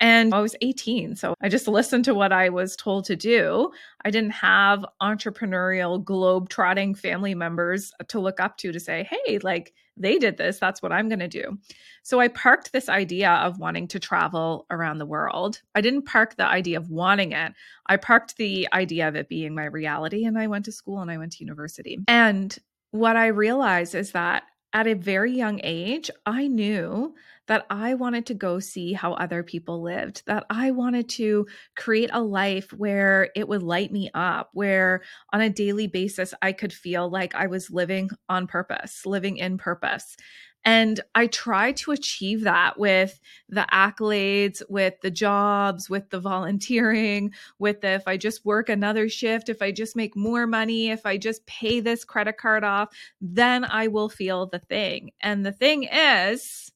And 0.00 0.34
I 0.34 0.40
was 0.40 0.56
18. 0.62 1.14
So 1.14 1.34
I 1.40 1.48
just 1.48 1.68
listened 1.68 2.06
to 2.06 2.14
what 2.14 2.32
I 2.32 2.48
was 2.48 2.74
told 2.74 3.04
to 3.04 3.14
do. 3.14 3.70
I 4.04 4.10
didn't 4.10 4.32
have 4.32 4.84
entrepreneurial, 5.00 6.02
globe 6.02 6.48
trotting 6.48 6.96
family 6.96 7.36
members 7.36 7.92
to 8.08 8.18
look 8.18 8.40
up 8.40 8.56
to 8.58 8.72
to 8.72 8.80
say, 8.80 9.08
hey, 9.08 9.38
like 9.38 9.72
they 9.96 10.18
did 10.18 10.36
this. 10.36 10.58
That's 10.58 10.82
what 10.82 10.92
I'm 10.92 11.08
going 11.08 11.20
to 11.20 11.28
do. 11.28 11.58
So 12.02 12.20
I 12.20 12.28
parked 12.28 12.72
this 12.72 12.88
idea 12.88 13.30
of 13.30 13.58
wanting 13.58 13.88
to 13.88 13.98
travel 13.98 14.66
around 14.70 14.98
the 14.98 15.06
world. 15.06 15.60
I 15.74 15.80
didn't 15.80 16.02
park 16.02 16.36
the 16.36 16.46
idea 16.46 16.78
of 16.78 16.90
wanting 16.90 17.32
it. 17.32 17.52
I 17.86 17.96
parked 17.96 18.36
the 18.36 18.68
idea 18.72 19.08
of 19.08 19.16
it 19.16 19.28
being 19.28 19.54
my 19.54 19.64
reality. 19.64 20.24
And 20.24 20.38
I 20.38 20.46
went 20.46 20.64
to 20.66 20.72
school 20.72 21.00
and 21.00 21.10
I 21.10 21.18
went 21.18 21.32
to 21.32 21.44
university. 21.44 21.98
And 22.08 22.56
what 22.90 23.16
I 23.16 23.28
realized 23.28 23.94
is 23.94 24.12
that 24.12 24.44
at 24.74 24.86
a 24.86 24.94
very 24.94 25.32
young 25.32 25.60
age, 25.64 26.10
I 26.26 26.48
knew 26.48 27.14
that 27.46 27.64
I 27.70 27.94
wanted 27.94 28.26
to 28.26 28.34
go 28.34 28.58
see 28.58 28.92
how 28.92 29.12
other 29.14 29.42
people 29.42 29.82
lived, 29.82 30.22
that 30.26 30.44
I 30.50 30.72
wanted 30.72 31.08
to 31.10 31.46
create 31.76 32.10
a 32.12 32.22
life 32.22 32.72
where 32.72 33.30
it 33.36 33.46
would 33.48 33.62
light 33.62 33.92
me 33.92 34.10
up, 34.14 34.50
where 34.52 35.02
on 35.32 35.40
a 35.40 35.50
daily 35.50 35.86
basis 35.86 36.34
I 36.42 36.52
could 36.52 36.72
feel 36.72 37.08
like 37.08 37.34
I 37.34 37.46
was 37.46 37.70
living 37.70 38.10
on 38.28 38.46
purpose, 38.46 39.06
living 39.06 39.36
in 39.36 39.58
purpose. 39.58 40.16
And 40.64 41.00
I 41.14 41.26
try 41.26 41.72
to 41.72 41.90
achieve 41.92 42.42
that 42.42 42.78
with 42.78 43.20
the 43.48 43.66
accolades, 43.72 44.62
with 44.68 45.00
the 45.02 45.10
jobs, 45.10 45.90
with 45.90 46.08
the 46.10 46.20
volunteering, 46.20 47.32
with 47.58 47.82
the, 47.82 47.88
if 47.88 48.08
I 48.08 48.16
just 48.16 48.44
work 48.44 48.68
another 48.68 49.08
shift, 49.08 49.48
if 49.48 49.60
I 49.60 49.72
just 49.72 49.94
make 49.94 50.16
more 50.16 50.46
money, 50.46 50.90
if 50.90 51.04
I 51.04 51.18
just 51.18 51.44
pay 51.46 51.80
this 51.80 52.04
credit 52.04 52.38
card 52.38 52.64
off, 52.64 52.88
then 53.20 53.64
I 53.64 53.88
will 53.88 54.08
feel 54.08 54.46
the 54.46 54.58
thing. 54.58 55.10
And 55.20 55.44
the 55.44 55.52
thing 55.52 55.84
is, 55.84 56.70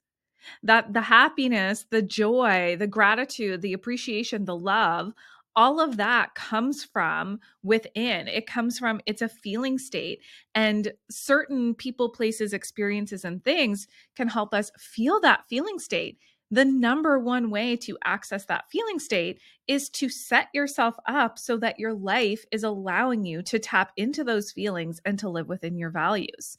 that 0.63 0.95
the 0.95 1.03
happiness, 1.03 1.85
the 1.91 2.01
joy, 2.03 2.77
the 2.79 2.87
gratitude, 2.87 3.61
the 3.61 3.75
appreciation, 3.75 4.45
the 4.47 4.57
love, 4.57 5.13
all 5.59 5.81
of 5.81 5.97
that 5.97 6.37
comes 6.37 6.85
from 6.85 7.41
within. 7.65 8.29
It 8.29 8.47
comes 8.47 8.79
from, 8.79 9.01
it's 9.07 9.23
a 9.23 9.29
feeling 9.29 9.77
state. 9.77 10.23
And 10.55 10.93
certain 11.11 11.75
people, 11.75 12.11
places, 12.11 12.53
experiences, 12.53 13.25
and 13.25 13.43
things 13.43 13.89
can 14.15 14.29
help 14.29 14.55
us 14.55 14.71
feel 14.79 15.19
that 15.23 15.49
feeling 15.49 15.81
state. 15.81 16.21
The 16.53 16.65
number 16.65 17.19
one 17.19 17.51
way 17.51 17.75
to 17.79 17.99
access 18.05 18.45
that 18.45 18.71
feeling 18.71 19.01
state 19.01 19.41
is 19.67 19.91
to 19.91 20.09
set 20.09 20.47
yourself 20.55 20.95
up 21.07 21.41
so 21.41 21.57
that 21.57 21.81
your 21.81 21.93
life 21.93 22.45
is 22.53 22.63
allowing 22.63 23.25
you 23.25 23.43
to 23.43 23.59
tap 23.59 23.91
into 23.97 24.23
those 24.23 24.53
feelings 24.53 25.01
and 25.05 25.19
to 25.19 25.29
live 25.29 25.49
within 25.49 25.77
your 25.77 25.91
values. 25.91 26.57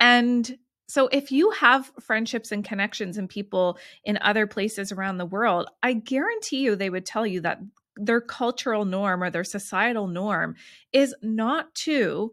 And 0.00 0.58
so 0.88 1.08
if 1.12 1.30
you 1.30 1.50
have 1.50 1.92
friendships 2.00 2.50
and 2.50 2.64
connections 2.64 3.18
and 3.18 3.28
people 3.28 3.78
in 4.02 4.18
other 4.20 4.48
places 4.48 4.90
around 4.90 5.18
the 5.18 5.26
world, 5.26 5.68
I 5.80 5.92
guarantee 5.92 6.62
you 6.62 6.74
they 6.74 6.90
would 6.90 7.06
tell 7.06 7.24
you 7.24 7.40
that 7.42 7.60
their 7.96 8.20
cultural 8.20 8.84
norm 8.84 9.22
or 9.22 9.30
their 9.30 9.44
societal 9.44 10.06
norm 10.06 10.56
is 10.92 11.14
not 11.22 11.74
to 11.74 12.32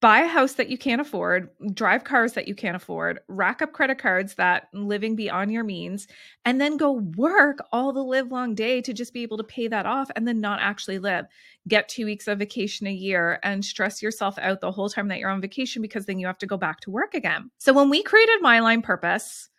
buy 0.00 0.20
a 0.20 0.26
house 0.26 0.54
that 0.54 0.70
you 0.70 0.78
can't 0.78 1.00
afford, 1.00 1.50
drive 1.74 2.04
cars 2.04 2.32
that 2.32 2.48
you 2.48 2.54
can't 2.54 2.76
afford, 2.76 3.20
rack 3.28 3.60
up 3.60 3.72
credit 3.72 3.98
cards 3.98 4.34
that 4.36 4.68
living 4.72 5.14
beyond 5.14 5.52
your 5.52 5.62
means, 5.62 6.08
and 6.46 6.58
then 6.58 6.78
go 6.78 6.92
work 7.16 7.58
all 7.70 7.92
the 7.92 8.02
live 8.02 8.32
long 8.32 8.54
day 8.54 8.80
to 8.80 8.94
just 8.94 9.12
be 9.12 9.22
able 9.22 9.36
to 9.36 9.44
pay 9.44 9.68
that 9.68 9.84
off 9.84 10.10
and 10.16 10.26
then 10.26 10.40
not 10.40 10.58
actually 10.60 10.98
live. 10.98 11.26
Get 11.68 11.88
two 11.88 12.06
weeks 12.06 12.28
of 12.28 12.38
vacation 12.38 12.86
a 12.86 12.92
year 12.92 13.38
and 13.42 13.62
stress 13.62 14.00
yourself 14.00 14.38
out 14.38 14.62
the 14.62 14.72
whole 14.72 14.88
time 14.88 15.08
that 15.08 15.18
you're 15.18 15.28
on 15.30 15.42
vacation 15.42 15.82
because 15.82 16.06
then 16.06 16.18
you 16.18 16.26
have 16.26 16.38
to 16.38 16.46
go 16.46 16.56
back 16.56 16.80
to 16.80 16.90
work 16.90 17.12
again. 17.12 17.50
So 17.58 17.74
when 17.74 17.90
we 17.90 18.02
created 18.02 18.40
My 18.40 18.56
Aligned 18.56 18.84
Purpose, 18.84 19.50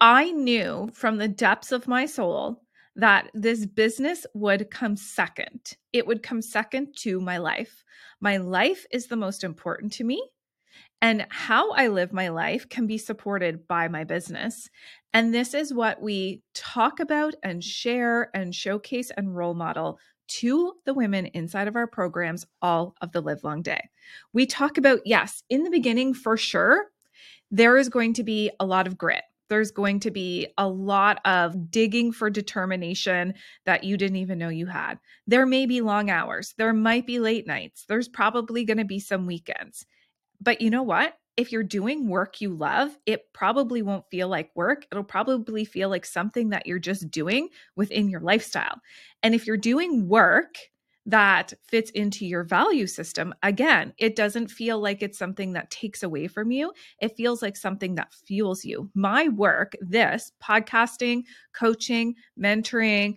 I 0.00 0.30
knew 0.30 0.88
from 0.94 1.18
the 1.18 1.28
depths 1.28 1.72
of 1.72 1.88
my 1.88 2.06
soul 2.06 2.62
that 2.98 3.30
this 3.32 3.64
business 3.64 4.26
would 4.34 4.70
come 4.70 4.96
second. 4.96 5.76
It 5.92 6.06
would 6.06 6.22
come 6.22 6.42
second 6.42 6.96
to 6.98 7.20
my 7.20 7.38
life. 7.38 7.84
My 8.20 8.36
life 8.38 8.84
is 8.90 9.06
the 9.06 9.16
most 9.16 9.44
important 9.44 9.92
to 9.94 10.04
me. 10.04 10.22
And 11.00 11.24
how 11.30 11.70
I 11.70 11.88
live 11.88 12.12
my 12.12 12.28
life 12.28 12.68
can 12.68 12.88
be 12.88 12.98
supported 12.98 13.68
by 13.68 13.86
my 13.86 14.02
business. 14.02 14.68
And 15.14 15.32
this 15.32 15.54
is 15.54 15.72
what 15.72 16.02
we 16.02 16.42
talk 16.54 16.98
about 16.98 17.34
and 17.44 17.62
share 17.62 18.30
and 18.34 18.52
showcase 18.52 19.12
and 19.16 19.34
role 19.34 19.54
model 19.54 20.00
to 20.26 20.74
the 20.84 20.92
women 20.92 21.26
inside 21.26 21.68
of 21.68 21.76
our 21.76 21.86
programs 21.86 22.46
all 22.60 22.96
of 23.00 23.12
the 23.12 23.20
live 23.20 23.44
long 23.44 23.62
day. 23.62 23.88
We 24.32 24.44
talk 24.44 24.76
about, 24.76 25.00
yes, 25.04 25.44
in 25.48 25.62
the 25.62 25.70
beginning, 25.70 26.14
for 26.14 26.36
sure, 26.36 26.86
there 27.50 27.76
is 27.76 27.88
going 27.88 28.14
to 28.14 28.24
be 28.24 28.50
a 28.58 28.66
lot 28.66 28.88
of 28.88 28.98
grit 28.98 29.22
there's 29.48 29.70
going 29.70 30.00
to 30.00 30.10
be 30.10 30.46
a 30.58 30.68
lot 30.68 31.20
of 31.24 31.70
digging 31.70 32.12
for 32.12 32.30
determination 32.30 33.34
that 33.66 33.84
you 33.84 33.96
didn't 33.96 34.16
even 34.16 34.38
know 34.38 34.48
you 34.48 34.66
had. 34.66 34.98
There 35.26 35.46
may 35.46 35.66
be 35.66 35.80
long 35.80 36.10
hours, 36.10 36.54
there 36.58 36.72
might 36.72 37.06
be 37.06 37.18
late 37.18 37.46
nights, 37.46 37.84
there's 37.88 38.08
probably 38.08 38.64
going 38.64 38.78
to 38.78 38.84
be 38.84 39.00
some 39.00 39.26
weekends. 39.26 39.86
But 40.40 40.60
you 40.60 40.70
know 40.70 40.82
what? 40.82 41.14
If 41.36 41.52
you're 41.52 41.62
doing 41.62 42.08
work 42.08 42.40
you 42.40 42.50
love, 42.50 42.96
it 43.06 43.32
probably 43.32 43.80
won't 43.80 44.10
feel 44.10 44.28
like 44.28 44.50
work. 44.56 44.86
It'll 44.90 45.04
probably 45.04 45.64
feel 45.64 45.88
like 45.88 46.04
something 46.04 46.48
that 46.48 46.66
you're 46.66 46.80
just 46.80 47.10
doing 47.12 47.48
within 47.76 48.08
your 48.08 48.20
lifestyle. 48.20 48.80
And 49.22 49.36
if 49.36 49.46
you're 49.46 49.56
doing 49.56 50.08
work, 50.08 50.56
that 51.08 51.54
fits 51.66 51.90
into 51.92 52.26
your 52.26 52.44
value 52.44 52.86
system, 52.86 53.34
again, 53.42 53.94
it 53.98 54.14
doesn't 54.14 54.50
feel 54.50 54.78
like 54.78 55.02
it's 55.02 55.18
something 55.18 55.54
that 55.54 55.70
takes 55.70 56.02
away 56.02 56.28
from 56.28 56.50
you. 56.50 56.72
It 57.00 57.16
feels 57.16 57.40
like 57.40 57.56
something 57.56 57.94
that 57.94 58.12
fuels 58.12 58.62
you. 58.62 58.90
My 58.94 59.28
work, 59.28 59.72
this 59.80 60.30
podcasting, 60.42 61.22
coaching, 61.54 62.14
mentoring, 62.38 63.16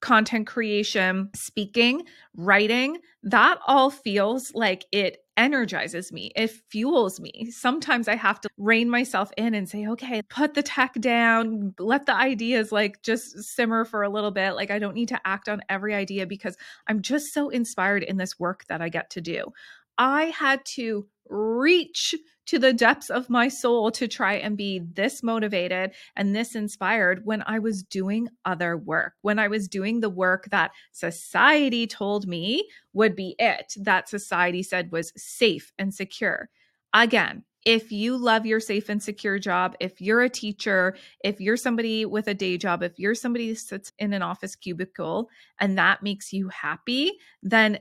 content 0.00 0.46
creation, 0.46 1.30
speaking, 1.34 2.02
writing, 2.36 2.98
that 3.22 3.58
all 3.66 3.90
feels 3.90 4.52
like 4.54 4.84
it 4.92 5.18
energizes 5.40 6.12
me. 6.12 6.30
It 6.36 6.50
fuels 6.68 7.18
me. 7.18 7.50
Sometimes 7.50 8.08
I 8.08 8.14
have 8.14 8.40
to 8.42 8.48
rein 8.58 8.90
myself 8.90 9.32
in 9.38 9.54
and 9.54 9.66
say, 9.66 9.86
okay, 9.88 10.20
put 10.28 10.52
the 10.52 10.62
tech 10.62 10.92
down, 11.00 11.74
let 11.78 12.04
the 12.04 12.14
ideas 12.14 12.70
like 12.70 13.02
just 13.02 13.42
simmer 13.42 13.86
for 13.86 14.02
a 14.02 14.10
little 14.10 14.30
bit. 14.30 14.52
Like 14.52 14.70
I 14.70 14.78
don't 14.78 14.94
need 14.94 15.08
to 15.08 15.20
act 15.24 15.48
on 15.48 15.62
every 15.70 15.94
idea 15.94 16.26
because 16.26 16.58
I'm 16.86 17.00
just 17.00 17.32
so 17.32 17.48
inspired 17.48 18.02
in 18.02 18.18
this 18.18 18.38
work 18.38 18.66
that 18.68 18.82
I 18.82 18.90
get 18.90 19.08
to 19.10 19.22
do. 19.22 19.46
I 19.96 20.24
had 20.24 20.62
to 20.76 21.06
reach 21.30 22.14
to 22.46 22.58
the 22.58 22.72
depths 22.72 23.10
of 23.10 23.30
my 23.30 23.48
soul 23.48 23.90
to 23.92 24.08
try 24.08 24.34
and 24.34 24.56
be 24.56 24.80
this 24.94 25.22
motivated 25.22 25.92
and 26.16 26.34
this 26.34 26.54
inspired 26.54 27.24
when 27.24 27.42
I 27.46 27.58
was 27.58 27.82
doing 27.82 28.28
other 28.44 28.76
work, 28.76 29.14
when 29.22 29.38
I 29.38 29.48
was 29.48 29.68
doing 29.68 30.00
the 30.00 30.10
work 30.10 30.48
that 30.50 30.72
society 30.92 31.86
told 31.86 32.26
me 32.26 32.68
would 32.92 33.14
be 33.14 33.36
it, 33.38 33.74
that 33.76 34.08
society 34.08 34.62
said 34.62 34.90
was 34.90 35.12
safe 35.16 35.72
and 35.78 35.94
secure. 35.94 36.48
Again, 36.92 37.44
if 37.66 37.92
you 37.92 38.16
love 38.16 38.46
your 38.46 38.60
safe 38.60 38.88
and 38.88 39.02
secure 39.02 39.38
job, 39.38 39.76
if 39.80 40.00
you're 40.00 40.22
a 40.22 40.30
teacher, 40.30 40.96
if 41.22 41.40
you're 41.40 41.58
somebody 41.58 42.06
with 42.06 42.26
a 42.26 42.34
day 42.34 42.56
job, 42.56 42.82
if 42.82 42.98
you're 42.98 43.14
somebody 43.14 43.54
sits 43.54 43.92
in 43.98 44.12
an 44.12 44.22
office 44.22 44.56
cubicle 44.56 45.28
and 45.58 45.76
that 45.76 46.02
makes 46.02 46.32
you 46.32 46.48
happy, 46.48 47.12
then 47.42 47.78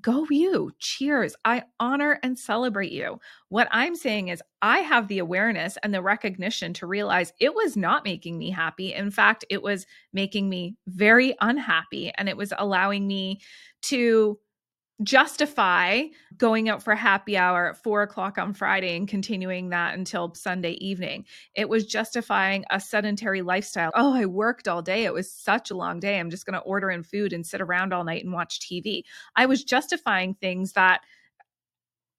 go 0.00 0.26
you. 0.30 0.72
Cheers. 0.78 1.34
I 1.44 1.64
honor 1.78 2.18
and 2.22 2.38
celebrate 2.38 2.92
you. 2.92 3.20
What 3.48 3.68
I'm 3.70 3.94
saying 3.96 4.28
is, 4.28 4.42
I 4.62 4.78
have 4.80 5.08
the 5.08 5.18
awareness 5.18 5.78
and 5.82 5.92
the 5.94 6.02
recognition 6.02 6.72
to 6.74 6.86
realize 6.86 7.32
it 7.40 7.54
was 7.54 7.76
not 7.76 8.04
making 8.04 8.38
me 8.38 8.50
happy. 8.50 8.92
In 8.92 9.10
fact, 9.10 9.44
it 9.50 9.62
was 9.62 9.86
making 10.12 10.48
me 10.48 10.76
very 10.86 11.34
unhappy 11.40 12.12
and 12.18 12.28
it 12.28 12.36
was 12.36 12.52
allowing 12.58 13.06
me 13.06 13.40
to 13.82 14.38
justify 15.02 16.04
going 16.36 16.68
out 16.68 16.82
for 16.82 16.94
happy 16.94 17.36
hour 17.36 17.70
at 17.70 17.82
four 17.82 18.02
o'clock 18.02 18.38
on 18.38 18.52
Friday 18.52 18.96
and 18.96 19.08
continuing 19.08 19.70
that 19.70 19.94
until 19.94 20.34
Sunday 20.34 20.72
evening. 20.72 21.24
It 21.54 21.68
was 21.68 21.86
justifying 21.86 22.64
a 22.70 22.80
sedentary 22.80 23.42
lifestyle. 23.42 23.90
Oh, 23.94 24.14
I 24.14 24.26
worked 24.26 24.68
all 24.68 24.82
day. 24.82 25.04
It 25.04 25.12
was 25.12 25.32
such 25.32 25.70
a 25.70 25.76
long 25.76 26.00
day. 26.00 26.18
I'm 26.18 26.30
just 26.30 26.46
going 26.46 26.54
to 26.54 26.60
order 26.60 26.90
in 26.90 27.02
food 27.02 27.32
and 27.32 27.46
sit 27.46 27.60
around 27.60 27.92
all 27.92 28.04
night 28.04 28.24
and 28.24 28.32
watch 28.32 28.60
TV. 28.60 29.02
I 29.36 29.46
was 29.46 29.64
justifying 29.64 30.34
things 30.34 30.72
that 30.72 31.00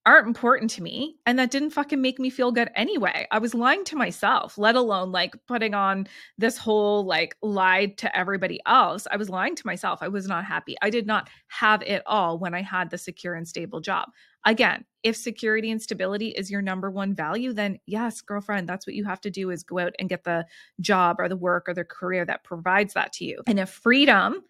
aren't 0.05 0.27
important 0.27 0.72
to 0.72 0.81
me 0.81 1.15
and 1.25 1.38
that 1.38 1.51
didn't 1.51 1.70
fucking 1.70 2.01
make 2.01 2.20
me 2.20 2.29
feel 2.29 2.51
good 2.51 2.70
anyway. 2.75 3.27
I 3.29 3.38
was 3.38 3.53
lying 3.53 3.84
to 3.86 3.96
myself, 3.96 4.58
let 4.58 4.75
alone 4.75 5.12
like 5.12 5.36
putting 5.48 5.74
on 5.75 6.08
this 6.38 6.58
whole 6.58 7.05
like 7.05 7.36
lied 7.43 7.98
to 8.00 8.17
everybody 8.17 8.60
else. 8.65 9.05
I 9.12 9.17
was 9.17 9.29
lying 9.29 9.55
to 9.55 9.65
myself. 9.65 10.00
I 10.01 10.08
was 10.08 10.27
not 10.27 10.46
happy. 10.46 10.75
I 10.81 10.89
did 10.89 11.05
not 11.05 11.29
have 11.48 11.84
it 11.84 12.01
all 12.08 12.39
when 12.39 12.55
I 12.55 12.63
had 12.63 12.89
the 12.89 12.98
secure 12.98 13.36
and 13.36 13.48
stable 13.48 13.79
job. 13.79 14.10
Again, 14.43 14.86
if 15.03 15.15
security 15.15 15.70
and 15.70 15.79
stability 15.79 16.29
is 16.29 16.50
your 16.50 16.63
number 16.63 16.89
one 16.89 17.13
value, 17.13 17.53
then 17.53 17.77
yes, 17.86 18.22
girlfriend, 18.22 18.67
that's 18.67 18.88
what 18.88 18.96
you 18.96 19.05
have 19.05 19.22
to 19.22 19.29
do 19.29 19.51
is 19.51 19.62
go 19.62 19.77
out 19.77 19.93
and 20.00 20.10
get 20.10 20.24
the 20.24 20.48
job 20.79 21.17
or 21.20 21.29
the 21.29 21.38
work 21.38 21.70
or 21.70 21.75
the 21.75 21.84
career 21.84 22.25
that 22.25 22.43
provides 22.43 22.96
that 22.96 23.13
to 23.13 23.25
you. 23.25 23.41
And 23.46 23.60
if 23.60 23.70
freedom 23.70 24.41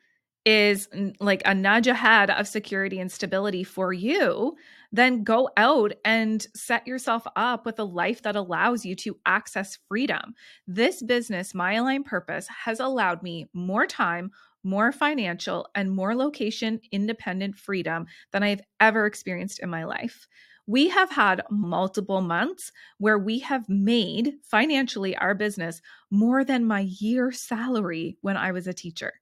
is 0.45 0.87
like 1.19 1.41
a 1.45 1.53
nudge 1.53 1.87
ahead 1.87 2.29
of 2.31 2.47
security 2.47 2.99
and 2.99 3.11
stability 3.11 3.63
for 3.63 3.93
you, 3.93 4.55
then 4.91 5.23
go 5.23 5.49
out 5.55 5.93
and 6.03 6.45
set 6.55 6.85
yourself 6.87 7.25
up 7.35 7.65
with 7.65 7.79
a 7.79 7.83
life 7.83 8.23
that 8.23 8.35
allows 8.35 8.83
you 8.83 8.95
to 8.95 9.17
access 9.25 9.77
freedom. 9.87 10.33
This 10.67 11.01
business, 11.03 11.53
My 11.53 11.73
Aligned 11.73 12.05
Purpose, 12.05 12.47
has 12.47 12.79
allowed 12.79 13.21
me 13.21 13.49
more 13.53 13.85
time, 13.85 14.31
more 14.63 14.91
financial, 14.91 15.67
and 15.75 15.91
more 15.91 16.15
location 16.15 16.79
independent 16.91 17.55
freedom 17.55 18.07
than 18.31 18.43
I've 18.43 18.61
ever 18.79 19.05
experienced 19.05 19.59
in 19.59 19.69
my 19.69 19.83
life. 19.85 20.27
We 20.67 20.89
have 20.89 21.11
had 21.11 21.41
multiple 21.49 22.21
months 22.21 22.71
where 22.97 23.17
we 23.17 23.39
have 23.39 23.67
made 23.67 24.35
financially 24.43 25.15
our 25.17 25.35
business 25.35 25.81
more 26.09 26.43
than 26.43 26.65
my 26.65 26.87
year 26.99 27.31
salary 27.31 28.17
when 28.21 28.37
I 28.37 28.51
was 28.51 28.67
a 28.67 28.73
teacher 28.73 29.13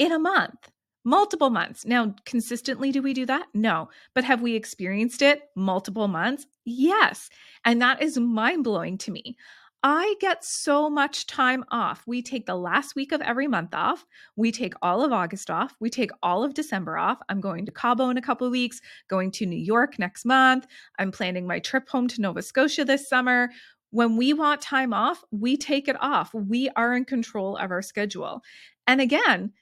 in 0.00 0.10
a 0.10 0.18
month 0.18 0.70
multiple 1.04 1.50
months. 1.50 1.86
Now, 1.86 2.14
consistently, 2.26 2.92
do 2.92 3.02
we 3.02 3.14
do 3.14 3.26
that? 3.26 3.46
No. 3.54 3.88
But 4.14 4.24
have 4.24 4.42
we 4.42 4.54
experienced 4.54 5.22
it 5.22 5.42
multiple 5.56 6.08
months? 6.08 6.46
Yes. 6.64 7.30
And 7.64 7.80
that 7.80 8.02
is 8.02 8.18
mind 8.18 8.64
blowing 8.64 8.98
to 8.98 9.10
me. 9.10 9.36
I 9.82 10.14
get 10.20 10.44
so 10.44 10.90
much 10.90 11.26
time 11.26 11.64
off. 11.70 12.02
We 12.06 12.20
take 12.20 12.44
the 12.44 12.54
last 12.54 12.94
week 12.94 13.12
of 13.12 13.22
every 13.22 13.48
month 13.48 13.74
off. 13.74 14.04
We 14.36 14.52
take 14.52 14.74
all 14.82 15.02
of 15.02 15.10
August 15.10 15.50
off. 15.50 15.74
We 15.80 15.88
take 15.88 16.10
all 16.22 16.44
of 16.44 16.52
December 16.52 16.98
off. 16.98 17.18
I'm 17.30 17.40
going 17.40 17.64
to 17.64 17.72
Cabo 17.72 18.10
in 18.10 18.18
a 18.18 18.22
couple 18.22 18.46
of 18.46 18.50
weeks, 18.50 18.82
going 19.08 19.30
to 19.32 19.46
New 19.46 19.58
York 19.58 19.98
next 19.98 20.26
month. 20.26 20.66
I'm 20.98 21.10
planning 21.10 21.46
my 21.46 21.60
trip 21.60 21.88
home 21.88 22.08
to 22.08 22.20
Nova 22.20 22.42
Scotia 22.42 22.84
this 22.84 23.08
summer. 23.08 23.48
When 23.90 24.18
we 24.18 24.34
want 24.34 24.60
time 24.60 24.92
off, 24.92 25.24
we 25.30 25.56
take 25.56 25.88
it 25.88 25.96
off. 25.98 26.34
We 26.34 26.68
are 26.76 26.94
in 26.94 27.06
control 27.06 27.56
of 27.56 27.70
our 27.70 27.82
schedule. 27.82 28.42
And 28.86 29.00
again, 29.00 29.52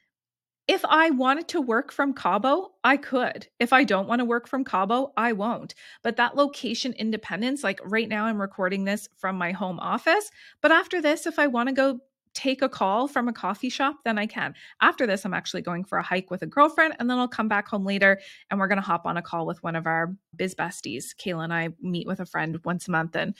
if 0.69 0.85
I 0.85 1.09
wanted 1.11 1.49
to 1.49 1.63
work 1.63 1.91
from 1.91 2.13
Cabo, 2.13 2.73
I 2.85 2.99
could. 2.99 3.49
If 3.59 3.73
I 3.73 3.85
don't 3.85 4.07
want 4.07 4.19
to 4.21 4.27
work 4.27 4.47
from 4.47 4.65
Cabo, 4.65 5.13
I 5.17 5.33
won't. 5.33 5.75
But 6.03 6.17
that 6.17 6.37
location 6.37 6.93
independence, 6.93 7.65
like 7.65 7.81
right 7.85 8.09
now, 8.09 8.27
I'm 8.27 8.41
recording 8.41 8.85
this 8.85 9.09
from 9.17 9.37
my 9.37 9.53
home 9.53 9.81
office. 9.81 10.31
But 10.61 10.71
after 10.71 11.01
this, 11.01 11.27
if 11.27 11.39
I 11.39 11.47
want 11.47 11.71
to 11.71 11.75
go 11.75 12.01
take 12.35 12.61
a 12.61 12.69
call 12.69 13.09
from 13.09 13.29
a 13.29 13.33
coffee 13.33 13.71
shop, 13.71 13.97
then 14.05 14.19
I 14.19 14.27
can. 14.27 14.55
After 14.83 15.07
this, 15.07 15.25
I'm 15.25 15.33
actually 15.33 15.63
going 15.63 15.85
for 15.85 15.97
a 15.97 16.03
hike 16.03 16.31
with 16.31 16.43
a 16.43 16.47
girlfriend, 16.47 16.97
and 16.99 17.09
then 17.09 17.19
I'll 17.19 17.29
come 17.29 17.49
back 17.49 17.67
home 17.67 17.87
later 17.87 18.21
and 18.51 18.61
we're 18.61 18.69
going 18.69 18.77
to 18.77 18.83
hop 18.83 19.07
on 19.07 19.17
a 19.17 19.23
call 19.23 19.47
with 19.47 19.63
one 19.63 19.75
of 19.75 19.87
our 19.87 20.15
biz 20.37 20.55
besties. 20.55 21.17
Kayla 21.17 21.45
and 21.45 21.55
I 21.55 21.71
meet 21.81 22.07
with 22.07 22.21
a 22.21 22.27
friend 22.27 22.61
once 22.65 22.87
a 22.89 22.91
month 22.91 23.17
and 23.17 23.35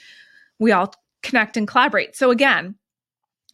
we 0.57 0.71
all 0.71 0.93
connect 1.21 1.57
and 1.57 1.67
collaborate. 1.67 2.15
So, 2.15 2.31
again, 2.31 2.75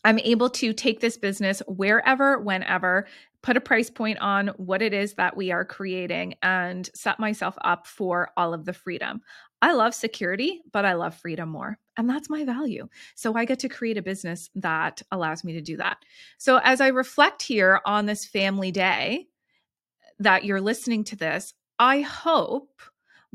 I'm 0.06 0.20
able 0.20 0.52
to 0.52 0.72
take 0.72 1.00
this 1.00 1.18
business 1.18 1.64
wherever, 1.68 2.40
whenever, 2.40 3.08
put 3.46 3.56
a 3.56 3.62
price 3.62 3.92
point 3.92 4.18
on 4.20 4.48
what 4.58 4.82
it 4.82 4.92
is 4.92 5.14
that 5.14 5.38
we 5.38 5.52
are 5.52 5.64
creating 5.64 6.34
and 6.42 6.90
set 6.96 7.20
myself 7.20 7.56
up 7.64 7.86
for 7.86 8.32
all 8.36 8.56
of 8.56 8.66
the 8.66 8.74
freedom. 8.74 9.22
I 9.62 9.74
love 9.74 9.94
security, 9.94 10.62
but 10.74 10.84
I 10.84 10.94
love 10.94 11.14
freedom 11.14 11.50
more. 11.50 11.78
And 11.96 12.10
that's 12.10 12.28
my 12.28 12.44
value. 12.44 12.88
So 13.14 13.36
I 13.36 13.46
get 13.46 13.60
to 13.60 13.70
create 13.70 14.00
a 14.00 14.02
business 14.02 14.50
that 14.56 15.04
allows 15.12 15.44
me 15.44 15.54
to 15.54 15.62
do 15.62 15.78
that. 15.78 16.00
So 16.40 16.60
as 16.64 16.82
I 16.82 16.88
reflect 16.88 17.44
here 17.44 17.82
on 17.86 18.08
this 18.08 18.26
family 18.26 18.72
day 18.72 19.28
that 20.18 20.44
you're 20.44 20.60
listening 20.60 21.04
to 21.06 21.16
this, 21.16 21.54
I 21.78 22.02
hope 22.02 22.82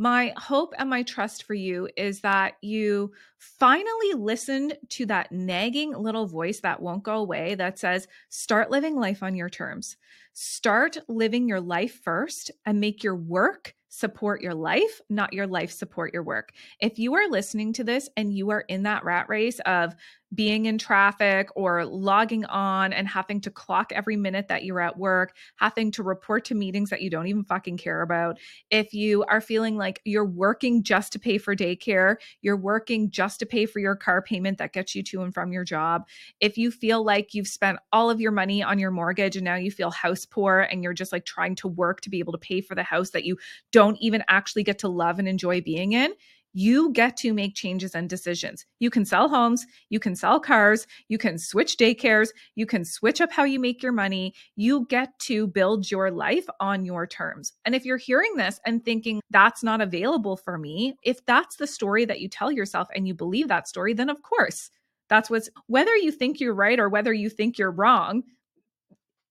my 0.01 0.33
hope 0.39 0.73
and 0.79 0.89
my 0.89 1.03
trust 1.03 1.43
for 1.43 1.53
you 1.53 1.87
is 1.95 2.23
that 2.23 2.55
you 2.63 3.13
finally 3.37 4.15
listened 4.15 4.79
to 4.89 5.05
that 5.05 5.31
nagging 5.31 5.93
little 5.93 6.27
voice 6.27 6.61
that 6.61 6.81
won't 6.81 7.03
go 7.03 7.17
away 7.17 7.55
that 7.55 7.79
says, 7.79 8.09
start 8.31 8.71
living 8.71 8.97
life 8.97 9.23
on 9.23 9.35
your 9.35 9.51
terms. 9.51 9.99
Start 10.33 10.97
living 11.07 11.47
your 11.47 11.61
life 11.61 12.01
first 12.03 12.51
and 12.65 12.81
make 12.81 13.05
your 13.05 13.15
work 13.15 13.75
support 13.91 14.41
your 14.41 14.55
life, 14.55 15.03
not 15.11 15.35
your 15.35 15.47
life 15.47 15.71
support 15.71 16.15
your 16.15 16.23
work. 16.23 16.53
If 16.81 16.99
you 16.99 17.15
are 17.17 17.29
listening 17.29 17.75
to 17.75 17.85
this 17.85 18.09
and 18.17 18.33
you 18.33 18.51
are 18.51 18.65
in 18.69 18.85
that 18.85 19.05
rat 19.05 19.29
race 19.29 19.61
of 19.67 19.95
being 20.35 20.67
in 20.67 20.79
traffic 20.79 21.49
or 21.57 21.85
logging 21.85 22.45
on 22.47 22.93
and 22.93 23.09
having 23.09 23.41
to 23.41 23.51
clock 23.51 23.93
every 23.93 24.17
minute 24.17 24.49
that 24.49 24.65
you're 24.65 24.81
at 24.81 24.99
work, 24.99 25.35
having 25.57 25.91
to 25.93 26.03
report 26.03 26.45
to 26.47 26.55
meetings 26.55 26.91
that 26.91 27.03
you 27.03 27.11
don't 27.11 27.27
even 27.27 27.45
fucking 27.45 27.77
care 27.77 28.03
about. 28.03 28.39
If 28.71 28.95
you 28.95 29.25
are 29.25 29.41
feeling 29.41 29.77
like 29.77 30.01
you're 30.05 30.25
working 30.25 30.83
just 30.83 31.13
to 31.13 31.19
pay 31.19 31.39
for 31.39 31.57
daycare, 31.57 32.17
you're 32.43 32.57
working 32.57 33.11
just 33.11 33.41
to 33.41 33.47
pay 33.47 33.67
for 33.67 33.81
your 33.81 33.97
car 33.97 34.23
payment 34.23 34.59
that 34.59 34.73
gets 34.73 34.95
you 34.95 35.03
to 35.05 35.23
and 35.23 35.35
from 35.35 35.53
your 35.53 35.65
job. 35.65 36.07
If 36.41 36.57
you 36.57 36.71
feel 36.71 37.05
like 37.05 37.35
you've 37.35 37.49
spent 37.49 37.79
all 37.93 38.11
of 38.11 38.21
your 38.21 38.33
money 38.33 38.63
on 38.63 38.79
your 38.79 38.91
mortgage 38.91 39.37
and 39.37 39.45
now 39.45 39.57
you 39.57 39.71
feel 39.71 39.91
house 39.91 40.25
poor 40.25 40.61
and 40.61 40.83
you're 40.83 40.95
just 40.95 41.13
like 41.13 41.25
trying 41.25 41.57
to 41.57 41.69
work 41.69 42.01
to 42.03 42.11
be 42.11 42.21
able 42.21 42.33
to 42.33 42.39
pay 42.39 42.61
for 42.61 42.75
the 42.75 42.83
house 42.83 43.11
that 43.11 43.25
you 43.25 43.37
don't 43.73 43.99
even 44.01 44.23
actually 44.29 44.63
get 44.63 44.79
to 44.81 44.89
love 44.89 45.19
and 45.19 45.29
enjoy 45.29 45.61
being 45.61 45.93
in, 45.93 46.13
you 46.53 46.93
get 46.93 47.17
to 47.19 47.33
make 47.33 47.55
changes 47.55 47.95
and 47.95 48.09
decisions. 48.09 48.67
You 48.79 48.91
can 48.91 49.05
sell 49.05 49.29
homes, 49.29 49.67
you 49.89 50.01
can 50.01 50.17
sell 50.17 50.41
cars, 50.41 50.87
you 51.09 51.19
can 51.19 51.39
switch 51.39 51.77
daycares, 51.77 52.31
you 52.55 52.67
can 52.67 52.85
switch 52.85 53.21
up 53.21 53.33
how 53.33 53.45
you 53.45 53.61
make 53.61 53.83
your 53.83 53.93
money. 53.93 54.35
You 54.57 54.87
get 54.87 55.19
to 55.21 55.47
build 55.47 55.91
your 55.91 56.11
life 56.11 56.47
on 56.61 56.85
your 56.85 57.07
terms. 57.07 57.53
And 57.65 57.75
if 57.75 57.85
you're 57.85 57.97
hearing 57.97 58.37
this 58.37 58.61
and 58.67 58.85
thinking 58.85 59.21
that's 59.31 59.63
not 59.63 59.81
available 59.81 60.37
for 60.37 60.59
me, 60.59 60.97
if 61.03 61.25
that's 61.27 61.57
the 61.57 61.67
story 61.67 62.05
that 62.05 62.21
you 62.21 62.29
tell 62.29 62.51
yourself 62.51 62.89
and 62.95 63.07
you 63.07 63.15
believe 63.15 63.49
that 63.49 63.69
story, 63.69 63.95
then 63.95 64.11
of 64.11 64.23
course, 64.23 64.71
that's 65.09 65.29
what's 65.29 65.51
whether 65.67 65.95
you 65.97 66.13
think 66.13 66.41
you're 66.41 66.55
right 66.55 66.79
or 66.79 66.89
whether 66.89 67.13
you 67.13 67.29
think 67.29 67.59
you're 67.59 67.71
wrong, 67.71 68.23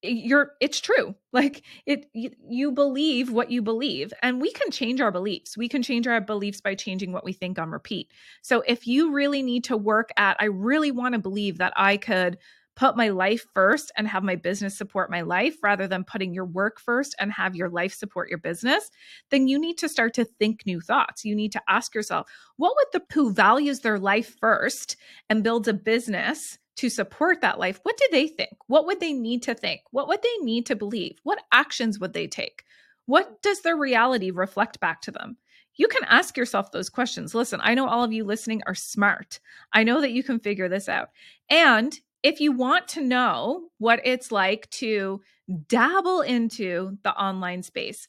you're 0.02 0.52
it's 0.60 0.80
true. 0.80 1.16
Like 1.32 1.64
it 1.86 2.10
you, 2.14 2.32
you, 2.50 2.72
believe 2.72 3.32
what 3.32 3.52
you 3.52 3.62
believe 3.62 4.14
and 4.22 4.42
we 4.42 4.52
can 4.52 4.72
change 4.72 5.02
our 5.02 5.12
beliefs. 5.12 5.58
We 5.58 5.68
can 5.68 5.84
change 5.84 6.08
our 6.08 6.22
beliefs 6.22 6.62
by 6.62 6.76
changing 6.76 7.12
what 7.12 7.24
we 7.24 7.34
think 7.34 7.60
on 7.60 7.70
repeat. 7.70 8.12
So 8.42 8.64
if 8.66 8.88
you 8.88 9.12
really 9.14 9.42
need 9.42 9.66
to 9.66 9.78
work 9.78 10.10
at 10.18 10.38
i 10.40 10.46
really 10.46 10.92
want 10.92 11.14
to 11.14 11.20
believe 11.20 11.58
that 11.58 11.74
i 11.76 11.98
could 11.98 12.38
put 12.80 12.96
my 12.96 13.10
life 13.10 13.46
first 13.54 13.92
and 13.98 14.08
have 14.08 14.24
my 14.24 14.38
business 14.38 14.78
support 14.78 15.12
my 15.12 15.20
life 15.20 15.58
rather 15.62 15.86
than 15.86 16.06
putting 16.06 16.34
your 16.34 16.46
work 16.46 16.80
first 16.80 17.14
and 17.20 17.30
have 17.30 17.54
your 17.54 17.68
life 17.68 17.94
support 17.94 18.30
your 18.30 18.38
business, 18.38 18.90
then 19.32 19.50
you 19.50 19.60
need 19.60 19.78
to 19.78 19.90
start 19.90 20.14
to 20.14 20.24
think 20.24 20.66
new 20.66 20.80
thoughts. 20.80 21.26
You 21.26 21.36
need 21.36 21.52
to 21.52 21.62
ask 21.68 21.94
yourself, 21.94 22.32
what 22.56 22.74
would 22.78 22.88
the 22.94 23.14
who 23.14 23.34
values 23.34 23.82
their 23.82 24.00
life 24.00 24.38
first 24.40 24.96
and 25.30 25.44
builds 25.44 25.68
a 25.68 25.74
business 25.74 26.58
to 26.80 26.90
support 26.90 27.42
that 27.42 27.60
life, 27.60 27.82
what 27.84 27.98
do 27.98 28.08
they 28.10 28.26
think? 28.26 28.54
What 28.68 28.86
would 28.86 29.02
they 29.02 29.12
need 29.12 29.44
to 29.44 29.54
think? 29.54 29.82
What 29.92 30.08
would 30.08 30.22
they 30.22 30.46
need 30.46 30.66
to 30.68 30.78
believe? 30.78 31.20
What 31.24 31.42
actions 31.52 32.00
would 32.00 32.14
they 32.14 32.26
take? 32.26 32.64
What 33.06 33.42
does 33.42 33.62
their 33.62 33.76
reality 33.76 34.32
reflect 34.32 34.80
back 34.80 35.02
to 35.02 35.12
them? 35.12 35.36
You 35.76 35.90
can 35.90 36.06
ask 36.06 36.38
yourself 36.38 36.72
those 36.72 36.90
questions. 36.90 37.36
Listen, 37.36 37.60
I 37.62 37.74
know 37.74 37.86
all 37.86 38.06
of 38.06 38.14
you 38.14 38.24
listening 38.24 38.62
are 38.66 38.76
smart. 38.76 39.42
I 39.74 39.84
know 39.84 40.00
that 40.00 40.14
you 40.14 40.24
can 40.24 40.40
figure 40.40 40.70
this 40.70 40.88
out. 40.88 41.10
And 41.50 42.00
if 42.24 42.40
you 42.40 42.54
want 42.54 42.88
to 42.90 43.02
know 43.02 43.68
what 43.80 44.00
it's 44.06 44.32
like 44.32 44.70
to 44.70 45.20
dabble 45.68 46.22
into 46.22 46.98
the 47.04 47.12
online 47.12 47.62
space, 47.62 48.08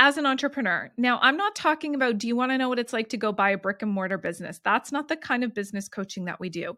as 0.00 0.18
an 0.18 0.26
entrepreneur. 0.26 0.90
Now, 0.96 1.20
I'm 1.22 1.36
not 1.36 1.54
talking 1.54 1.94
about 1.94 2.18
do 2.18 2.26
you 2.26 2.34
want 2.34 2.50
to 2.50 2.58
know 2.58 2.68
what 2.68 2.80
it's 2.80 2.92
like 2.92 3.10
to 3.10 3.16
go 3.16 3.30
buy 3.30 3.50
a 3.50 3.56
brick 3.56 3.80
and 3.80 3.92
mortar 3.92 4.18
business? 4.18 4.60
That's 4.64 4.90
not 4.90 5.06
the 5.06 5.16
kind 5.16 5.44
of 5.44 5.54
business 5.54 5.88
coaching 5.88 6.24
that 6.24 6.40
we 6.40 6.48
do 6.48 6.76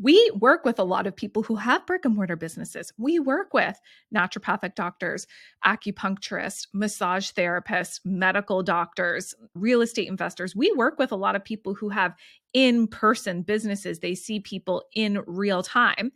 we 0.00 0.30
work 0.34 0.64
with 0.64 0.78
a 0.78 0.84
lot 0.84 1.06
of 1.06 1.16
people 1.16 1.42
who 1.42 1.56
have 1.56 1.86
brick 1.86 2.04
and 2.04 2.14
mortar 2.14 2.36
businesses. 2.36 2.92
We 2.98 3.18
work 3.18 3.52
with 3.52 3.80
naturopathic 4.14 4.74
doctors, 4.76 5.26
acupuncturists, 5.64 6.68
massage 6.72 7.32
therapists, 7.32 8.00
medical 8.04 8.62
doctors, 8.62 9.34
real 9.54 9.82
estate 9.82 10.08
investors. 10.08 10.54
We 10.54 10.72
work 10.72 10.98
with 10.98 11.10
a 11.10 11.16
lot 11.16 11.34
of 11.34 11.44
people 11.44 11.74
who 11.74 11.88
have 11.88 12.14
in 12.52 12.86
person 12.86 13.42
businesses. 13.42 13.98
They 13.98 14.14
see 14.14 14.38
people 14.40 14.84
in 14.94 15.22
real 15.26 15.62
time. 15.62 16.12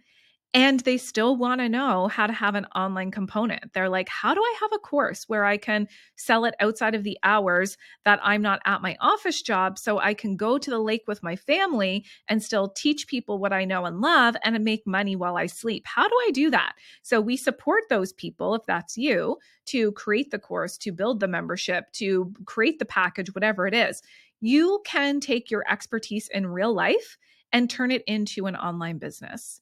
And 0.55 0.81
they 0.81 0.99
still 0.99 1.37
want 1.37 1.63
to 1.63 1.69
know 1.69 2.09
how 2.09 2.27
to 2.27 2.33
have 2.33 2.55
an 2.55 2.67
online 2.75 3.11
component. 3.11 3.73
They're 3.73 3.89
like, 3.89 4.09
how 4.11 4.35
do 4.35 4.41
I 4.43 4.55
have 4.61 4.73
a 4.75 4.79
course 4.79 5.25
where 5.27 5.47
I 5.47 5.57
can 5.57 5.89
sell 6.17 6.45
it 6.45 6.55
outside 6.61 6.95
of 6.95 7.05
the 7.05 7.19
hours 7.23 7.79
that 8.05 8.21
I'm 8.23 8.43
not 8.43 8.61
at 8.67 8.83
my 8.83 8.97
office 9.01 9.41
job 9.41 9.79
so 9.79 9.99
I 9.99 10.13
can 10.13 10.37
go 10.37 10.59
to 10.59 10.71
the 10.71 10.79
lake 10.79 11.05
with 11.07 11.23
my 11.23 11.37
family 11.37 12.05
and 12.29 12.43
still 12.43 12.69
teach 12.69 13.07
people 13.07 13.39
what 13.39 13.55
I 13.55 13.65
know 13.65 13.87
and 13.87 14.03
love 14.03 14.37
and 14.45 14.63
make 14.63 14.87
money 14.87 15.17
while 15.17 15.39
I 15.39 15.47
sleep? 15.47 15.85
How 15.87 16.07
do 16.07 16.15
I 16.27 16.31
do 16.35 16.51
that? 16.51 16.75
So 17.01 17.19
we 17.19 17.39
support 17.39 17.85
those 17.89 18.13
people, 18.13 18.55
if 18.55 18.63
that's 18.67 18.99
you, 18.99 19.39
to 19.67 19.93
create 19.93 20.33
the 20.33 20.39
course, 20.39 20.77
to 20.79 20.93
build 20.93 21.21
the 21.21 21.29
membership, 21.29 21.91
to 21.93 22.31
create 22.45 22.79
the 22.79 22.85
package, 22.85 23.35
whatever 23.35 23.67
it 23.67 23.75
is. 23.75 24.03
You 24.43 24.83
can 24.85 25.21
take 25.21 25.51
your 25.51 25.65
expertise 25.71 26.29
in 26.29 26.47
real 26.47 26.75
life 26.75 27.17
and 27.53 27.71
turn 27.71 27.91
it 27.91 28.03
into 28.07 28.47
an 28.47 28.57
online 28.57 28.99
business. 28.99 29.62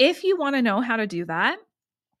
If 0.00 0.24
you 0.24 0.38
want 0.38 0.56
to 0.56 0.62
know 0.62 0.80
how 0.80 0.96
to 0.96 1.06
do 1.06 1.26
that, 1.26 1.58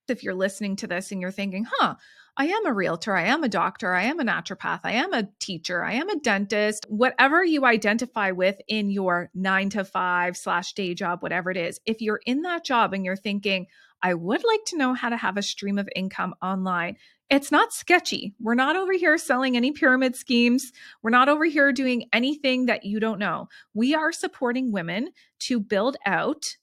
if 0.06 0.22
you're 0.22 0.34
listening 0.34 0.76
to 0.76 0.86
this 0.86 1.12
and 1.12 1.20
you're 1.22 1.30
thinking, 1.30 1.64
huh, 1.66 1.94
I 2.36 2.48
am 2.48 2.66
a 2.66 2.74
realtor, 2.74 3.16
I 3.16 3.28
am 3.28 3.42
a 3.42 3.48
doctor, 3.48 3.94
I 3.94 4.02
am 4.02 4.20
a 4.20 4.22
naturopath, 4.22 4.80
I 4.84 4.92
am 4.92 5.14
a 5.14 5.30
teacher, 5.38 5.82
I 5.82 5.94
am 5.94 6.10
a 6.10 6.20
dentist, 6.20 6.84
whatever 6.90 7.42
you 7.42 7.64
identify 7.64 8.32
with 8.32 8.56
in 8.68 8.90
your 8.90 9.30
nine 9.32 9.70
to 9.70 9.82
five 9.82 10.36
slash 10.36 10.74
day 10.74 10.92
job, 10.92 11.22
whatever 11.22 11.50
it 11.50 11.56
is, 11.56 11.80
if 11.86 12.02
you're 12.02 12.20
in 12.26 12.42
that 12.42 12.66
job 12.66 12.92
and 12.92 13.02
you're 13.02 13.16
thinking, 13.16 13.66
I 14.02 14.12
would 14.12 14.44
like 14.44 14.66
to 14.66 14.76
know 14.76 14.92
how 14.92 15.08
to 15.08 15.16
have 15.16 15.38
a 15.38 15.42
stream 15.42 15.78
of 15.78 15.88
income 15.96 16.34
online. 16.42 16.98
It's 17.30 17.50
not 17.50 17.72
sketchy. 17.72 18.34
We're 18.38 18.54
not 18.56 18.76
over 18.76 18.92
here 18.92 19.16
selling 19.16 19.56
any 19.56 19.72
pyramid 19.72 20.16
schemes. 20.16 20.70
We're 21.02 21.08
not 21.08 21.30
over 21.30 21.46
here 21.46 21.72
doing 21.72 22.10
anything 22.12 22.66
that 22.66 22.84
you 22.84 23.00
don't 23.00 23.18
know. 23.18 23.48
We 23.72 23.94
are 23.94 24.12
supporting 24.12 24.70
women 24.70 25.12
to 25.40 25.60
build 25.60 25.96
out 26.04 26.56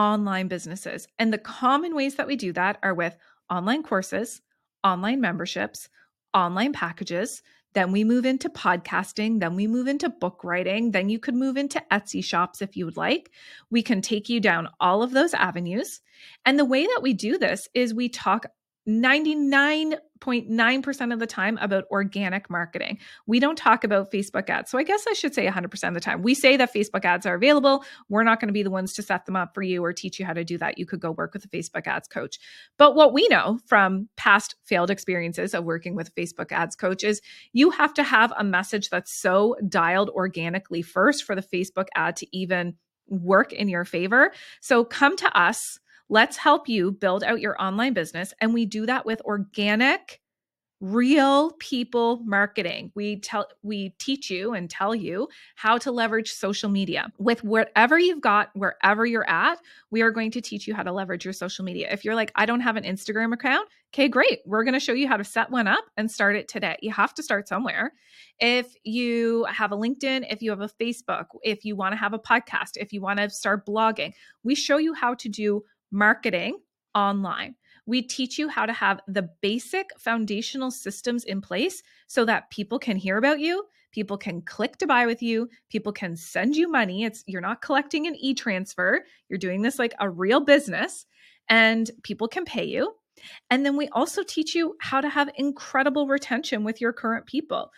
online 0.00 0.48
businesses. 0.48 1.06
And 1.18 1.30
the 1.30 1.36
common 1.36 1.94
ways 1.94 2.14
that 2.14 2.26
we 2.26 2.34
do 2.34 2.54
that 2.54 2.78
are 2.82 2.94
with 2.94 3.18
online 3.50 3.82
courses, 3.82 4.40
online 4.82 5.20
memberships, 5.20 5.90
online 6.32 6.72
packages. 6.72 7.42
Then 7.74 7.92
we 7.92 8.02
move 8.02 8.24
into 8.24 8.48
podcasting. 8.48 9.40
Then 9.40 9.56
we 9.56 9.66
move 9.66 9.88
into 9.88 10.08
book 10.08 10.42
writing. 10.42 10.90
Then 10.90 11.10
you 11.10 11.18
could 11.18 11.34
move 11.34 11.58
into 11.58 11.84
Etsy 11.92 12.24
shops 12.24 12.62
if 12.62 12.78
you 12.78 12.86
would 12.86 12.96
like. 12.96 13.30
We 13.70 13.82
can 13.82 14.00
take 14.00 14.30
you 14.30 14.40
down 14.40 14.68
all 14.80 15.02
of 15.02 15.10
those 15.10 15.34
avenues. 15.34 16.00
And 16.46 16.58
the 16.58 16.64
way 16.64 16.86
that 16.86 17.00
we 17.02 17.12
do 17.12 17.36
this 17.36 17.68
is 17.74 17.92
we 17.92 18.08
talk 18.08 18.46
99.9% 18.88 21.12
of 21.12 21.18
the 21.18 21.26
time 21.26 21.58
about 21.60 21.84
organic 21.90 22.48
marketing. 22.48 22.98
We 23.26 23.40
don't 23.40 23.56
talk 23.56 23.84
about 23.84 24.10
Facebook 24.10 24.48
ads. 24.48 24.70
So 24.70 24.78
I 24.78 24.84
guess 24.84 25.04
I 25.08 25.12
should 25.12 25.34
say 25.34 25.46
100% 25.46 25.88
of 25.88 25.94
the 25.94 26.00
time. 26.00 26.22
We 26.22 26.34
say 26.34 26.56
that 26.56 26.72
Facebook 26.72 27.04
ads 27.04 27.26
are 27.26 27.34
available. 27.34 27.84
We're 28.08 28.22
not 28.22 28.40
going 28.40 28.48
to 28.48 28.54
be 28.54 28.62
the 28.62 28.70
ones 28.70 28.94
to 28.94 29.02
set 29.02 29.26
them 29.26 29.36
up 29.36 29.54
for 29.54 29.60
you 29.62 29.84
or 29.84 29.92
teach 29.92 30.18
you 30.18 30.24
how 30.24 30.32
to 30.32 30.44
do 30.44 30.56
that. 30.58 30.78
You 30.78 30.86
could 30.86 31.00
go 31.00 31.10
work 31.10 31.34
with 31.34 31.44
a 31.44 31.48
Facebook 31.48 31.86
ads 31.86 32.08
coach. 32.08 32.38
But 32.78 32.94
what 32.94 33.12
we 33.12 33.28
know 33.28 33.58
from 33.66 34.08
past 34.16 34.54
failed 34.64 34.90
experiences 34.90 35.54
of 35.54 35.64
working 35.64 35.94
with 35.94 36.14
Facebook 36.14 36.52
ads 36.52 36.76
coaches, 36.76 37.20
you 37.52 37.70
have 37.70 37.92
to 37.94 38.02
have 38.02 38.32
a 38.36 38.44
message 38.44 38.88
that's 38.88 39.20
so 39.20 39.56
dialed 39.68 40.10
organically 40.10 40.82
first 40.82 41.24
for 41.24 41.34
the 41.34 41.42
Facebook 41.42 41.88
ad 41.94 42.16
to 42.16 42.26
even 42.36 42.74
work 43.08 43.52
in 43.52 43.68
your 43.68 43.84
favor. 43.84 44.32
So 44.60 44.84
come 44.84 45.16
to 45.16 45.38
us 45.38 45.78
Let's 46.12 46.36
help 46.36 46.68
you 46.68 46.90
build 46.90 47.22
out 47.22 47.40
your 47.40 47.60
online 47.62 47.94
business. 47.94 48.34
And 48.40 48.52
we 48.52 48.66
do 48.66 48.84
that 48.86 49.06
with 49.06 49.22
organic, 49.22 50.20
real 50.80 51.52
people 51.60 52.20
marketing. 52.24 52.90
We 52.96 53.20
tell 53.20 53.46
we 53.62 53.90
teach 54.00 54.28
you 54.28 54.52
and 54.52 54.68
tell 54.68 54.92
you 54.92 55.28
how 55.54 55.78
to 55.78 55.92
leverage 55.92 56.32
social 56.32 56.68
media. 56.68 57.12
With 57.18 57.44
whatever 57.44 57.96
you've 57.96 58.22
got, 58.22 58.50
wherever 58.54 59.06
you're 59.06 59.28
at, 59.28 59.60
we 59.92 60.02
are 60.02 60.10
going 60.10 60.32
to 60.32 60.40
teach 60.40 60.66
you 60.66 60.74
how 60.74 60.82
to 60.82 60.90
leverage 60.90 61.24
your 61.24 61.34
social 61.34 61.64
media. 61.64 61.88
If 61.92 62.04
you're 62.04 62.16
like, 62.16 62.32
I 62.34 62.44
don't 62.44 62.60
have 62.60 62.76
an 62.76 62.82
Instagram 62.82 63.32
account, 63.32 63.68
okay, 63.94 64.08
great. 64.08 64.40
We're 64.46 64.64
going 64.64 64.74
to 64.74 64.80
show 64.80 64.94
you 64.94 65.06
how 65.06 65.16
to 65.16 65.24
set 65.24 65.50
one 65.50 65.68
up 65.68 65.84
and 65.96 66.10
start 66.10 66.34
it 66.34 66.48
today. 66.48 66.76
You 66.80 66.90
have 66.92 67.14
to 67.14 67.22
start 67.22 67.46
somewhere. 67.46 67.92
If 68.40 68.74
you 68.82 69.44
have 69.44 69.70
a 69.70 69.76
LinkedIn, 69.76 70.26
if 70.28 70.42
you 70.42 70.50
have 70.50 70.60
a 70.60 70.68
Facebook, 70.68 71.26
if 71.44 71.64
you 71.64 71.76
want 71.76 71.92
to 71.92 71.98
have 71.98 72.14
a 72.14 72.18
podcast, 72.18 72.72
if 72.76 72.92
you 72.92 73.00
want 73.00 73.20
to 73.20 73.30
start 73.30 73.64
blogging, 73.64 74.12
we 74.42 74.56
show 74.56 74.78
you 74.78 74.94
how 74.94 75.14
to 75.14 75.28
do 75.28 75.62
marketing 75.90 76.58
online. 76.94 77.54
We 77.86 78.02
teach 78.02 78.38
you 78.38 78.48
how 78.48 78.66
to 78.66 78.72
have 78.72 79.00
the 79.08 79.28
basic 79.40 79.90
foundational 79.98 80.70
systems 80.70 81.24
in 81.24 81.40
place 81.40 81.82
so 82.06 82.24
that 82.24 82.50
people 82.50 82.78
can 82.78 82.96
hear 82.96 83.16
about 83.16 83.40
you, 83.40 83.64
people 83.92 84.16
can 84.16 84.42
click 84.42 84.76
to 84.78 84.86
buy 84.86 85.06
with 85.06 85.22
you, 85.22 85.48
people 85.70 85.92
can 85.92 86.16
send 86.16 86.56
you 86.56 86.70
money. 86.70 87.04
It's 87.04 87.24
you're 87.26 87.40
not 87.40 87.62
collecting 87.62 88.06
an 88.06 88.16
e-transfer, 88.16 89.04
you're 89.28 89.38
doing 89.38 89.62
this 89.62 89.78
like 89.78 89.94
a 89.98 90.08
real 90.08 90.40
business 90.40 91.06
and 91.48 91.90
people 92.02 92.28
can 92.28 92.44
pay 92.44 92.64
you. 92.64 92.94
And 93.50 93.66
then 93.66 93.76
we 93.76 93.88
also 93.88 94.22
teach 94.22 94.54
you 94.54 94.76
how 94.80 95.00
to 95.00 95.08
have 95.08 95.30
incredible 95.34 96.06
retention 96.06 96.64
with 96.64 96.80
your 96.80 96.92
current 96.92 97.26
people. 97.26 97.70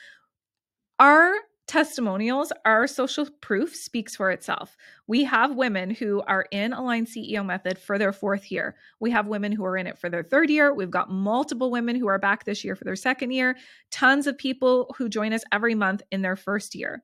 Our 0.98 1.32
testimonials, 1.72 2.52
our 2.66 2.86
social 2.86 3.26
proof 3.40 3.74
speaks 3.74 4.14
for 4.14 4.30
itself. 4.30 4.76
We 5.06 5.24
have 5.24 5.56
women 5.56 5.88
who 5.88 6.20
are 6.26 6.44
in 6.50 6.74
Align 6.74 7.06
CEO 7.06 7.42
Method 7.42 7.78
for 7.78 7.96
their 7.96 8.12
fourth 8.12 8.52
year. 8.52 8.76
We 9.00 9.10
have 9.12 9.26
women 9.26 9.52
who 9.52 9.64
are 9.64 9.78
in 9.78 9.86
it 9.86 9.98
for 9.98 10.10
their 10.10 10.22
third 10.22 10.50
year. 10.50 10.74
We've 10.74 10.90
got 10.90 11.10
multiple 11.10 11.70
women 11.70 11.96
who 11.96 12.08
are 12.08 12.18
back 12.18 12.44
this 12.44 12.62
year 12.62 12.76
for 12.76 12.84
their 12.84 12.94
second 12.94 13.30
year, 13.30 13.56
tons 13.90 14.26
of 14.26 14.36
people 14.36 14.94
who 14.98 15.08
join 15.08 15.32
us 15.32 15.44
every 15.50 15.74
month 15.74 16.02
in 16.12 16.20
their 16.20 16.36
first 16.36 16.74
year. 16.74 17.02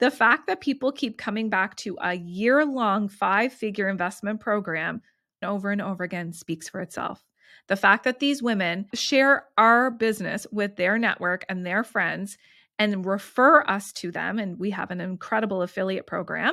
The 0.00 0.10
fact 0.10 0.48
that 0.48 0.60
people 0.60 0.90
keep 0.90 1.16
coming 1.16 1.48
back 1.48 1.76
to 1.76 1.96
a 2.02 2.14
year 2.14 2.66
long 2.66 3.08
five 3.08 3.52
figure 3.52 3.88
investment 3.88 4.40
program 4.40 5.02
over 5.40 5.70
and 5.70 5.80
over 5.80 6.02
again 6.02 6.32
speaks 6.32 6.68
for 6.68 6.80
itself. 6.80 7.22
The 7.68 7.76
fact 7.76 8.02
that 8.04 8.18
these 8.18 8.42
women 8.42 8.86
share 8.92 9.44
our 9.56 9.92
business 9.92 10.48
with 10.50 10.74
their 10.74 10.98
network 10.98 11.44
and 11.48 11.64
their 11.64 11.84
friends 11.84 12.38
and 12.82 13.06
refer 13.06 13.62
us 13.62 13.92
to 13.92 14.10
them, 14.10 14.40
and 14.40 14.58
we 14.58 14.70
have 14.70 14.90
an 14.90 15.00
incredible 15.00 15.62
affiliate 15.62 16.06
program, 16.06 16.52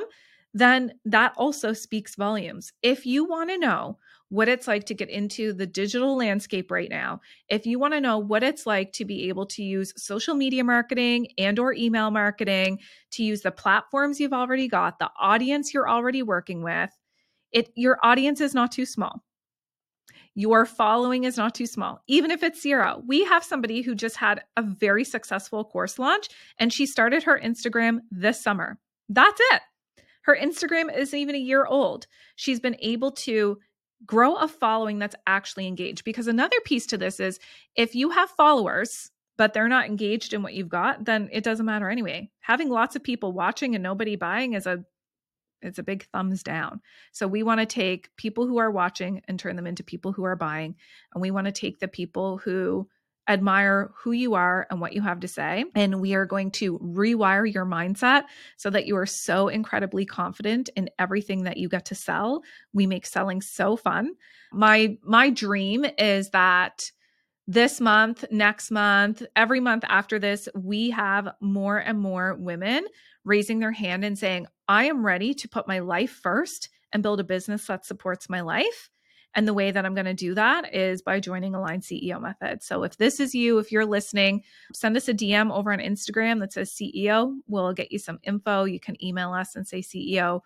then 0.54 0.92
that 1.04 1.32
also 1.36 1.72
speaks 1.72 2.14
volumes. 2.14 2.72
If 2.82 3.04
you 3.04 3.24
want 3.24 3.50
to 3.50 3.58
know 3.58 3.98
what 4.28 4.48
it's 4.48 4.68
like 4.68 4.84
to 4.84 4.94
get 4.94 5.10
into 5.10 5.52
the 5.52 5.66
digital 5.66 6.16
landscape 6.16 6.70
right 6.70 6.88
now, 6.88 7.20
if 7.48 7.66
you 7.66 7.80
want 7.80 7.94
to 7.94 8.00
know 8.00 8.18
what 8.18 8.44
it's 8.44 8.64
like 8.64 8.92
to 8.92 9.04
be 9.04 9.28
able 9.28 9.46
to 9.46 9.64
use 9.64 9.92
social 9.96 10.36
media 10.36 10.62
marketing 10.62 11.28
and 11.36 11.58
or 11.58 11.72
email 11.72 12.12
marketing, 12.12 12.78
to 13.10 13.24
use 13.24 13.40
the 13.40 13.50
platforms 13.50 14.20
you've 14.20 14.32
already 14.32 14.68
got, 14.68 15.00
the 15.00 15.10
audience 15.18 15.74
you're 15.74 15.90
already 15.90 16.22
working 16.22 16.62
with, 16.62 16.90
it 17.50 17.70
your 17.74 17.98
audience 18.04 18.40
is 18.40 18.54
not 18.54 18.70
too 18.70 18.86
small. 18.86 19.24
Your 20.34 20.64
following 20.64 21.24
is 21.24 21.36
not 21.36 21.54
too 21.54 21.66
small, 21.66 22.02
even 22.06 22.30
if 22.30 22.42
it's 22.42 22.62
zero. 22.62 23.02
We 23.06 23.24
have 23.24 23.44
somebody 23.44 23.82
who 23.82 23.94
just 23.94 24.16
had 24.16 24.42
a 24.56 24.62
very 24.62 25.04
successful 25.04 25.64
course 25.64 25.98
launch 25.98 26.28
and 26.58 26.72
she 26.72 26.86
started 26.86 27.22
her 27.24 27.38
Instagram 27.38 27.98
this 28.10 28.42
summer. 28.42 28.78
That's 29.08 29.40
it. 29.52 29.62
Her 30.22 30.36
Instagram 30.36 30.96
isn't 30.96 31.18
even 31.18 31.34
a 31.34 31.38
year 31.38 31.66
old. 31.66 32.06
She's 32.36 32.60
been 32.60 32.76
able 32.80 33.10
to 33.12 33.58
grow 34.06 34.36
a 34.36 34.48
following 34.48 34.98
that's 34.98 35.16
actually 35.26 35.66
engaged. 35.66 36.04
Because 36.04 36.26
another 36.26 36.56
piece 36.64 36.86
to 36.86 36.98
this 36.98 37.20
is 37.20 37.38
if 37.76 37.94
you 37.94 38.10
have 38.10 38.30
followers, 38.30 39.10
but 39.36 39.54
they're 39.54 39.68
not 39.68 39.86
engaged 39.86 40.34
in 40.34 40.42
what 40.42 40.54
you've 40.54 40.68
got, 40.68 41.04
then 41.04 41.28
it 41.32 41.44
doesn't 41.44 41.66
matter 41.66 41.88
anyway. 41.88 42.30
Having 42.40 42.68
lots 42.68 42.94
of 42.94 43.02
people 43.02 43.32
watching 43.32 43.74
and 43.74 43.82
nobody 43.82 44.16
buying 44.16 44.52
is 44.52 44.66
a 44.66 44.84
it's 45.62 45.78
a 45.78 45.82
big 45.82 46.04
thumbs 46.06 46.42
down. 46.42 46.80
So 47.12 47.26
we 47.26 47.42
want 47.42 47.60
to 47.60 47.66
take 47.66 48.14
people 48.16 48.46
who 48.46 48.58
are 48.58 48.70
watching 48.70 49.22
and 49.28 49.38
turn 49.38 49.56
them 49.56 49.66
into 49.66 49.82
people 49.82 50.12
who 50.12 50.24
are 50.24 50.36
buying. 50.36 50.76
And 51.14 51.22
we 51.22 51.30
want 51.30 51.46
to 51.46 51.52
take 51.52 51.80
the 51.80 51.88
people 51.88 52.38
who 52.38 52.88
admire 53.28 53.92
who 53.96 54.10
you 54.12 54.34
are 54.34 54.66
and 54.70 54.80
what 54.80 54.92
you 54.92 55.02
have 55.02 55.20
to 55.20 55.28
say. 55.28 55.64
And 55.74 56.00
we 56.00 56.14
are 56.14 56.26
going 56.26 56.50
to 56.52 56.78
rewire 56.78 57.52
your 57.52 57.64
mindset 57.64 58.24
so 58.56 58.70
that 58.70 58.86
you 58.86 58.96
are 58.96 59.06
so 59.06 59.48
incredibly 59.48 60.04
confident 60.04 60.68
in 60.74 60.90
everything 60.98 61.44
that 61.44 61.56
you 61.56 61.68
get 61.68 61.86
to 61.86 61.94
sell. 61.94 62.42
We 62.72 62.86
make 62.86 63.06
selling 63.06 63.40
so 63.40 63.76
fun. 63.76 64.14
My 64.52 64.98
my 65.04 65.30
dream 65.30 65.86
is 65.96 66.30
that 66.30 66.90
this 67.50 67.80
month, 67.80 68.24
next 68.30 68.70
month, 68.70 69.24
every 69.34 69.58
month 69.58 69.82
after 69.88 70.20
this, 70.20 70.48
we 70.54 70.90
have 70.90 71.34
more 71.40 71.78
and 71.78 71.98
more 71.98 72.36
women 72.36 72.86
raising 73.24 73.58
their 73.58 73.72
hand 73.72 74.04
and 74.04 74.16
saying, 74.16 74.46
I 74.68 74.84
am 74.84 75.04
ready 75.04 75.34
to 75.34 75.48
put 75.48 75.66
my 75.66 75.80
life 75.80 76.12
first 76.12 76.68
and 76.92 77.02
build 77.02 77.18
a 77.18 77.24
business 77.24 77.66
that 77.66 77.84
supports 77.84 78.28
my 78.28 78.40
life. 78.40 78.88
And 79.34 79.48
the 79.48 79.54
way 79.54 79.72
that 79.72 79.84
I'm 79.84 79.96
going 79.96 80.04
to 80.06 80.14
do 80.14 80.32
that 80.34 80.72
is 80.72 81.02
by 81.02 81.18
joining 81.18 81.56
Align 81.56 81.80
CEO 81.80 82.22
Method. 82.22 82.62
So 82.62 82.84
if 82.84 82.96
this 82.98 83.18
is 83.18 83.34
you, 83.34 83.58
if 83.58 83.72
you're 83.72 83.84
listening, 83.84 84.44
send 84.72 84.96
us 84.96 85.08
a 85.08 85.14
DM 85.14 85.52
over 85.52 85.72
on 85.72 85.80
Instagram 85.80 86.38
that 86.40 86.52
says 86.52 86.70
CEO. 86.70 87.34
We'll 87.48 87.72
get 87.72 87.90
you 87.90 87.98
some 87.98 88.20
info. 88.22 88.62
You 88.62 88.78
can 88.78 89.02
email 89.04 89.32
us 89.32 89.56
and 89.56 89.66
say 89.66 89.80
CEO. 89.80 90.42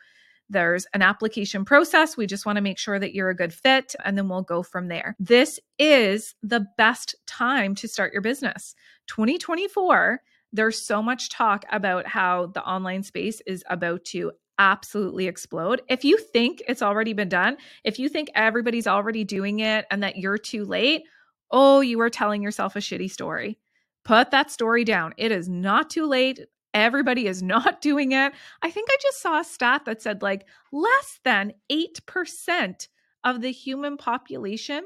There's 0.55 0.87
an 0.95 1.03
application 1.03 1.67
process. 1.67 2.17
We 2.17 2.27
just 2.27 2.47
want 2.47 2.57
to 2.57 2.63
make 2.63 2.79
sure 2.79 2.99
that 2.99 3.15
you're 3.15 3.29
a 3.29 3.37
good 3.37 3.53
fit, 3.53 3.95
and 4.05 4.17
then 4.17 4.29
we'll 4.29 4.43
go 4.43 4.63
from 4.63 4.89
there. 4.89 5.15
This 5.19 5.61
is 5.79 6.35
the 6.43 6.67
best 6.79 7.15
time 7.27 7.75
to 7.75 7.89
start 7.89 8.15
your 8.15 8.23
business. 8.23 8.75
2024 9.09 10.23
there's 10.55 10.81
so 10.81 11.03
much 11.03 11.31
talk 11.31 11.65
about 11.73 12.07
how 12.07 12.47
the 12.47 12.65
online 12.65 13.03
space 13.03 13.43
is 13.45 13.65
about 13.69 14.05
to 14.05 14.31
absolutely 14.61 15.27
explode. 15.27 15.83
If 15.89 16.05
you 16.05 16.17
think 16.17 16.63
it's 16.69 16.81
already 16.81 17.13
been 17.13 17.29
done, 17.29 17.57
if 17.83 17.99
you 17.99 18.09
think 18.09 18.31
everybody's 18.37 18.87
already 18.87 19.25
doing 19.25 19.61
it 19.61 19.85
and 19.91 20.01
that 20.05 20.17
you're 20.17 20.39
too 20.39 20.65
late, 20.65 21.03
oh, 21.51 21.81
you 21.81 22.01
are 22.01 22.09
telling 22.09 22.41
yourself 22.41 22.77
a 22.77 22.79
shitty 22.79 23.11
story. 23.11 23.59
Put 24.05 24.31
that 24.31 24.53
story 24.53 24.85
down. 24.85 25.13
It 25.17 25.33
is 25.33 25.49
not 25.49 25.91
too 25.91 26.07
late. 26.07 26.41
Everybody 26.75 27.27
is 27.27 27.43
not 27.43 27.81
doing 27.81 28.13
it. 28.13 28.33
I 28.61 28.71
think 28.71 28.89
I 28.91 28.97
just 29.01 29.23
saw 29.23 29.41
a 29.41 29.45
stat 29.45 29.87
that 29.87 30.03
said 30.03 30.21
like 30.21 30.47
less 30.73 31.21
than 31.25 31.55
8% 31.71 32.89
of 33.25 33.41
the 33.41 33.53
human 33.53 33.97
population 33.97 34.83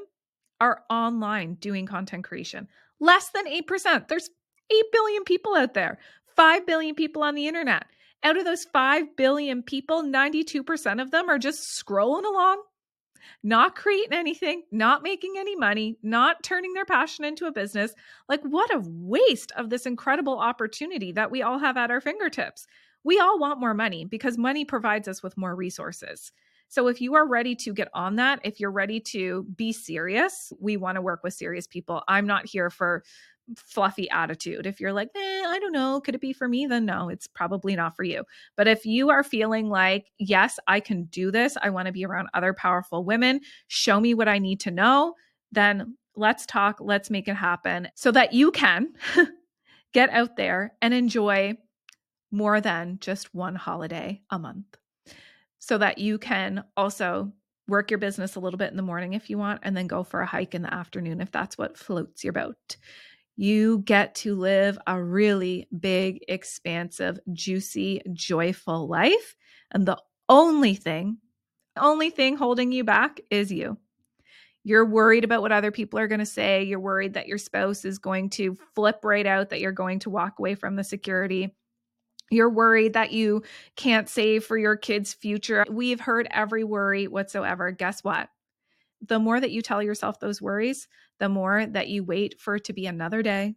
are 0.61 0.83
online 0.89 1.55
doing 1.55 1.85
content 1.85 2.23
creation. 2.23 2.67
Less 2.99 3.29
than 3.29 3.45
8%. 3.45 4.07
There's 4.07 4.29
8 4.71 4.83
billion 4.91 5.23
people 5.23 5.55
out 5.55 5.73
there, 5.73 5.99
5 6.35 6.65
billion 6.65 6.95
people 6.95 7.23
on 7.23 7.35
the 7.35 7.47
internet. 7.47 7.85
Out 8.23 8.37
of 8.37 8.45
those 8.45 8.65
5 8.65 9.15
billion 9.15 9.63
people, 9.63 10.03
92% 10.03 11.01
of 11.01 11.11
them 11.11 11.29
are 11.29 11.39
just 11.39 11.83
scrolling 11.83 12.25
along, 12.25 12.61
not 13.43 13.75
creating 13.75 14.13
anything, 14.13 14.63
not 14.71 15.03
making 15.03 15.33
any 15.37 15.55
money, 15.55 15.97
not 16.03 16.43
turning 16.43 16.73
their 16.73 16.85
passion 16.85 17.25
into 17.25 17.45
a 17.45 17.51
business. 17.51 17.93
Like, 18.27 18.41
what 18.43 18.73
a 18.73 18.81
waste 18.83 19.51
of 19.55 19.69
this 19.69 19.85
incredible 19.85 20.39
opportunity 20.39 21.11
that 21.13 21.31
we 21.31 21.41
all 21.41 21.59
have 21.59 21.77
at 21.77 21.91
our 21.91 22.01
fingertips. 22.01 22.67
We 23.03 23.19
all 23.19 23.39
want 23.39 23.59
more 23.59 23.73
money 23.73 24.05
because 24.05 24.37
money 24.37 24.65
provides 24.65 25.07
us 25.07 25.23
with 25.23 25.37
more 25.37 25.55
resources. 25.55 26.31
So 26.67 26.87
if 26.87 27.01
you 27.01 27.15
are 27.15 27.27
ready 27.27 27.55
to 27.55 27.73
get 27.73 27.89
on 27.93 28.17
that, 28.17 28.39
if 28.43 28.59
you're 28.59 28.71
ready 28.71 28.99
to 28.99 29.43
be 29.55 29.73
serious, 29.73 30.53
we 30.59 30.77
want 30.77 30.97
to 30.97 31.01
work 31.01 31.23
with 31.23 31.33
serious 31.33 31.65
people. 31.65 32.03
I'm 32.07 32.27
not 32.27 32.45
here 32.45 32.69
for 32.69 33.03
fluffy 33.55 34.09
attitude. 34.09 34.65
If 34.65 34.79
you're 34.79 34.93
like, 34.93 35.09
eh, 35.15 35.43
I 35.45 35.59
don't 35.59 35.71
know, 35.71 36.01
could 36.01 36.15
it 36.15 36.21
be 36.21 36.33
for 36.33 36.47
me? 36.47 36.65
Then 36.65 36.85
no, 36.85 37.09
it's 37.09 37.27
probably 37.27 37.75
not 37.75 37.95
for 37.95 38.03
you. 38.03 38.23
But 38.55 38.67
if 38.67 38.85
you 38.85 39.09
are 39.09 39.23
feeling 39.23 39.69
like, 39.69 40.11
yes, 40.17 40.59
I 40.67 40.79
can 40.79 41.05
do 41.05 41.31
this, 41.31 41.57
I 41.61 41.69
want 41.69 41.87
to 41.87 41.91
be 41.91 42.05
around 42.05 42.29
other 42.33 42.53
powerful 42.53 43.03
women, 43.03 43.41
show 43.67 43.99
me 43.99 44.13
what 44.13 44.27
I 44.27 44.39
need 44.39 44.59
to 44.61 44.71
know, 44.71 45.15
then 45.51 45.95
let's 46.15 46.45
talk, 46.45 46.77
let's 46.79 47.09
make 47.09 47.27
it 47.27 47.35
happen 47.35 47.87
so 47.95 48.11
that 48.11 48.33
you 48.33 48.51
can 48.51 48.93
get 49.93 50.09
out 50.09 50.35
there 50.35 50.73
and 50.81 50.93
enjoy 50.93 51.53
more 52.31 52.61
than 52.61 52.97
just 53.01 53.33
one 53.33 53.55
holiday 53.55 54.21
a 54.29 54.37
month 54.37 54.77
so 55.59 55.77
that 55.77 55.97
you 55.97 56.17
can 56.17 56.63
also 56.77 57.31
work 57.67 57.91
your 57.91 57.99
business 57.99 58.35
a 58.35 58.39
little 58.39 58.57
bit 58.57 58.71
in 58.71 58.77
the 58.77 58.83
morning 58.83 59.13
if 59.13 59.29
you 59.29 59.37
want, 59.37 59.61
and 59.63 59.77
then 59.77 59.87
go 59.87 60.03
for 60.03 60.21
a 60.21 60.25
hike 60.25 60.55
in 60.55 60.63
the 60.63 60.73
afternoon 60.73 61.21
if 61.21 61.31
that's 61.31 61.57
what 61.57 61.77
floats 61.77 62.23
your 62.23 62.33
boat. 62.33 62.77
You 63.41 63.79
get 63.85 64.15
to 64.15 64.35
live 64.35 64.77
a 64.85 65.01
really 65.01 65.69
big, 65.79 66.25
expansive, 66.27 67.21
juicy, 67.31 68.01
joyful 68.11 68.89
life. 68.89 69.33
And 69.71 69.85
the 69.85 69.97
only 70.27 70.75
thing, 70.75 71.19
only 71.77 72.09
thing 72.09 72.35
holding 72.35 72.73
you 72.73 72.83
back 72.83 73.21
is 73.31 73.49
you. 73.49 73.77
You're 74.65 74.85
worried 74.85 75.23
about 75.23 75.41
what 75.41 75.53
other 75.53 75.71
people 75.71 75.99
are 75.99 76.09
going 76.09 76.19
to 76.19 76.25
say. 76.25 76.63
You're 76.65 76.81
worried 76.81 77.13
that 77.13 77.29
your 77.29 77.37
spouse 77.37 77.85
is 77.85 77.97
going 77.97 78.29
to 78.31 78.57
flip 78.75 79.05
right 79.05 79.25
out, 79.25 79.51
that 79.51 79.61
you're 79.61 79.71
going 79.71 79.99
to 79.99 80.09
walk 80.09 80.39
away 80.39 80.55
from 80.55 80.75
the 80.75 80.83
security. 80.83 81.55
You're 82.29 82.49
worried 82.49 82.91
that 82.91 83.13
you 83.13 83.43
can't 83.77 84.09
save 84.09 84.43
for 84.43 84.57
your 84.57 84.75
kids' 84.75 85.13
future. 85.13 85.65
We've 85.71 86.01
heard 86.01 86.27
every 86.29 86.65
worry 86.65 87.07
whatsoever. 87.07 87.71
Guess 87.71 88.03
what? 88.03 88.27
The 89.07 89.17
more 89.17 89.39
that 89.39 89.51
you 89.51 89.61
tell 89.61 89.81
yourself 89.81 90.19
those 90.19 90.41
worries, 90.41 90.89
the 91.19 91.29
more 91.29 91.65
that 91.65 91.89
you 91.89 92.03
wait 92.03 92.39
for 92.39 92.55
it 92.55 92.65
to 92.65 92.73
be 92.73 92.85
another 92.85 93.21
day. 93.21 93.55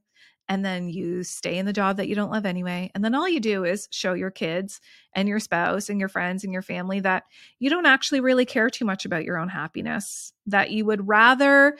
And 0.48 0.64
then 0.64 0.88
you 0.88 1.22
stay 1.22 1.56
in 1.56 1.66
the 1.66 1.72
job 1.72 1.96
that 1.96 2.08
you 2.08 2.14
don't 2.14 2.30
love 2.30 2.44
anyway. 2.44 2.90
And 2.94 3.04
then 3.04 3.14
all 3.14 3.28
you 3.28 3.40
do 3.40 3.64
is 3.64 3.88
show 3.90 4.12
your 4.12 4.30
kids 4.30 4.80
and 5.14 5.28
your 5.28 5.38
spouse 5.38 5.88
and 5.88 6.00
your 6.00 6.08
friends 6.08 6.44
and 6.44 6.52
your 6.52 6.62
family 6.62 7.00
that 7.00 7.24
you 7.58 7.70
don't 7.70 7.86
actually 7.86 8.20
really 8.20 8.44
care 8.44 8.68
too 8.68 8.84
much 8.84 9.04
about 9.04 9.24
your 9.24 9.38
own 9.38 9.48
happiness, 9.48 10.32
that 10.46 10.70
you 10.70 10.84
would 10.84 11.08
rather 11.08 11.78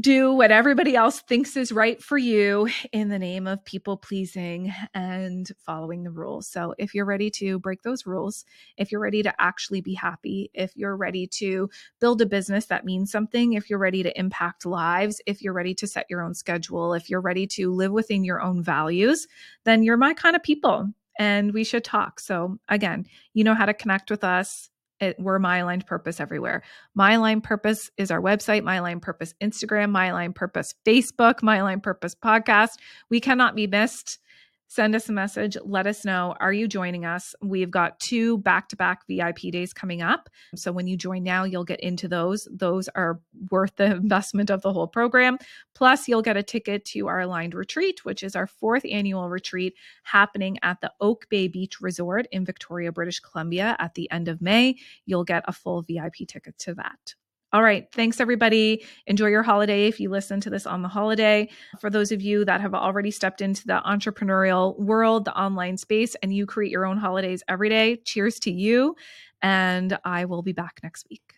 do 0.00 0.32
what 0.34 0.50
everybody 0.50 0.94
else 0.94 1.20
thinks 1.20 1.56
is 1.56 1.72
right 1.72 2.02
for 2.02 2.18
you 2.18 2.68
in 2.92 3.08
the 3.08 3.18
name 3.18 3.46
of 3.46 3.64
people 3.64 3.96
pleasing 3.96 4.72
and 4.92 5.50
following 5.64 6.02
the 6.02 6.10
rules. 6.10 6.46
So, 6.46 6.74
if 6.76 6.94
you're 6.94 7.06
ready 7.06 7.30
to 7.30 7.58
break 7.58 7.82
those 7.82 8.06
rules, 8.06 8.44
if 8.76 8.92
you're 8.92 9.00
ready 9.00 9.22
to 9.22 9.34
actually 9.40 9.80
be 9.80 9.94
happy, 9.94 10.50
if 10.52 10.76
you're 10.76 10.96
ready 10.96 11.26
to 11.28 11.70
build 12.00 12.20
a 12.20 12.26
business 12.26 12.66
that 12.66 12.84
means 12.84 13.10
something, 13.10 13.54
if 13.54 13.70
you're 13.70 13.78
ready 13.78 14.02
to 14.02 14.18
impact 14.18 14.66
lives, 14.66 15.22
if 15.26 15.40
you're 15.40 15.54
ready 15.54 15.74
to 15.74 15.86
set 15.86 16.06
your 16.10 16.22
own 16.22 16.34
schedule, 16.34 16.92
if 16.92 17.08
you're 17.08 17.20
ready 17.20 17.46
to 17.46 17.72
live 17.72 17.92
within 17.92 18.24
your 18.24 18.42
own 18.42 18.62
values, 18.62 19.26
then 19.64 19.82
you're 19.82 19.96
my 19.96 20.12
kind 20.12 20.36
of 20.36 20.42
people 20.42 20.86
and 21.18 21.52
we 21.52 21.64
should 21.64 21.82
talk. 21.82 22.20
So, 22.20 22.58
again, 22.68 23.06
you 23.32 23.42
know 23.42 23.54
how 23.54 23.64
to 23.64 23.74
connect 23.74 24.10
with 24.10 24.22
us 24.22 24.68
it, 25.00 25.16
we're 25.18 25.38
my 25.38 25.58
aligned 25.58 25.86
purpose 25.86 26.20
everywhere. 26.20 26.62
My 26.94 27.12
aligned 27.14 27.44
purpose 27.44 27.90
is 27.96 28.10
our 28.10 28.20
website, 28.20 28.62
my 28.64 28.76
aligned 28.76 29.02
purpose 29.02 29.34
Instagram, 29.42 29.90
my 29.90 30.06
aligned 30.06 30.34
purpose 30.34 30.74
Facebook, 30.86 31.42
my 31.42 31.56
aligned 31.56 31.82
purpose 31.82 32.14
podcast. 32.14 32.70
We 33.10 33.20
cannot 33.20 33.54
be 33.54 33.66
missed 33.66 34.18
send 34.68 34.94
us 34.94 35.08
a 35.08 35.12
message. 35.12 35.56
Let 35.64 35.86
us 35.86 36.04
know. 36.04 36.34
Are 36.40 36.52
you 36.52 36.68
joining 36.68 37.04
us? 37.04 37.34
We've 37.42 37.70
got 37.70 37.98
two 37.98 38.38
back 38.38 38.68
to 38.68 38.76
back 38.76 39.06
VIP 39.08 39.50
days 39.50 39.72
coming 39.72 40.02
up. 40.02 40.28
So 40.54 40.70
when 40.70 40.86
you 40.86 40.96
join 40.96 41.22
now, 41.22 41.44
you'll 41.44 41.64
get 41.64 41.80
into 41.80 42.06
those. 42.06 42.46
Those 42.50 42.88
are 42.94 43.20
worth 43.50 43.74
the 43.76 43.84
investment 43.96 44.50
of 44.50 44.62
the 44.62 44.72
whole 44.72 44.86
program. 44.86 45.38
Plus, 45.74 46.06
you'll 46.06 46.22
get 46.22 46.36
a 46.36 46.42
ticket 46.42 46.84
to 46.86 47.08
our 47.08 47.20
aligned 47.20 47.54
retreat, 47.54 48.04
which 48.04 48.22
is 48.22 48.36
our 48.36 48.46
fourth 48.46 48.84
annual 48.90 49.28
retreat 49.28 49.74
happening 50.02 50.58
at 50.62 50.80
the 50.80 50.92
Oak 51.00 51.26
Bay 51.30 51.48
Beach 51.48 51.80
Resort 51.80 52.26
in 52.30 52.44
Victoria, 52.44 52.92
British 52.92 53.20
Columbia 53.20 53.74
at 53.78 53.94
the 53.94 54.10
end 54.10 54.28
of 54.28 54.42
May. 54.42 54.76
You'll 55.06 55.24
get 55.24 55.44
a 55.48 55.52
full 55.52 55.82
VIP 55.82 56.28
ticket 56.28 56.58
to 56.58 56.74
that. 56.74 57.14
All 57.50 57.62
right. 57.62 57.90
Thanks, 57.92 58.20
everybody. 58.20 58.84
Enjoy 59.06 59.28
your 59.28 59.42
holiday 59.42 59.86
if 59.86 59.98
you 59.98 60.10
listen 60.10 60.38
to 60.42 60.50
this 60.50 60.66
on 60.66 60.82
the 60.82 60.88
holiday. 60.88 61.48
For 61.80 61.88
those 61.88 62.12
of 62.12 62.20
you 62.20 62.44
that 62.44 62.60
have 62.60 62.74
already 62.74 63.10
stepped 63.10 63.40
into 63.40 63.66
the 63.66 63.80
entrepreneurial 63.86 64.78
world, 64.78 65.24
the 65.24 65.38
online 65.38 65.78
space, 65.78 66.14
and 66.22 66.34
you 66.34 66.44
create 66.44 66.70
your 66.70 66.84
own 66.84 66.98
holidays 66.98 67.42
every 67.48 67.70
day, 67.70 67.96
cheers 68.04 68.38
to 68.40 68.50
you. 68.50 68.96
And 69.40 69.98
I 70.04 70.26
will 70.26 70.42
be 70.42 70.52
back 70.52 70.80
next 70.82 71.06
week. 71.08 71.37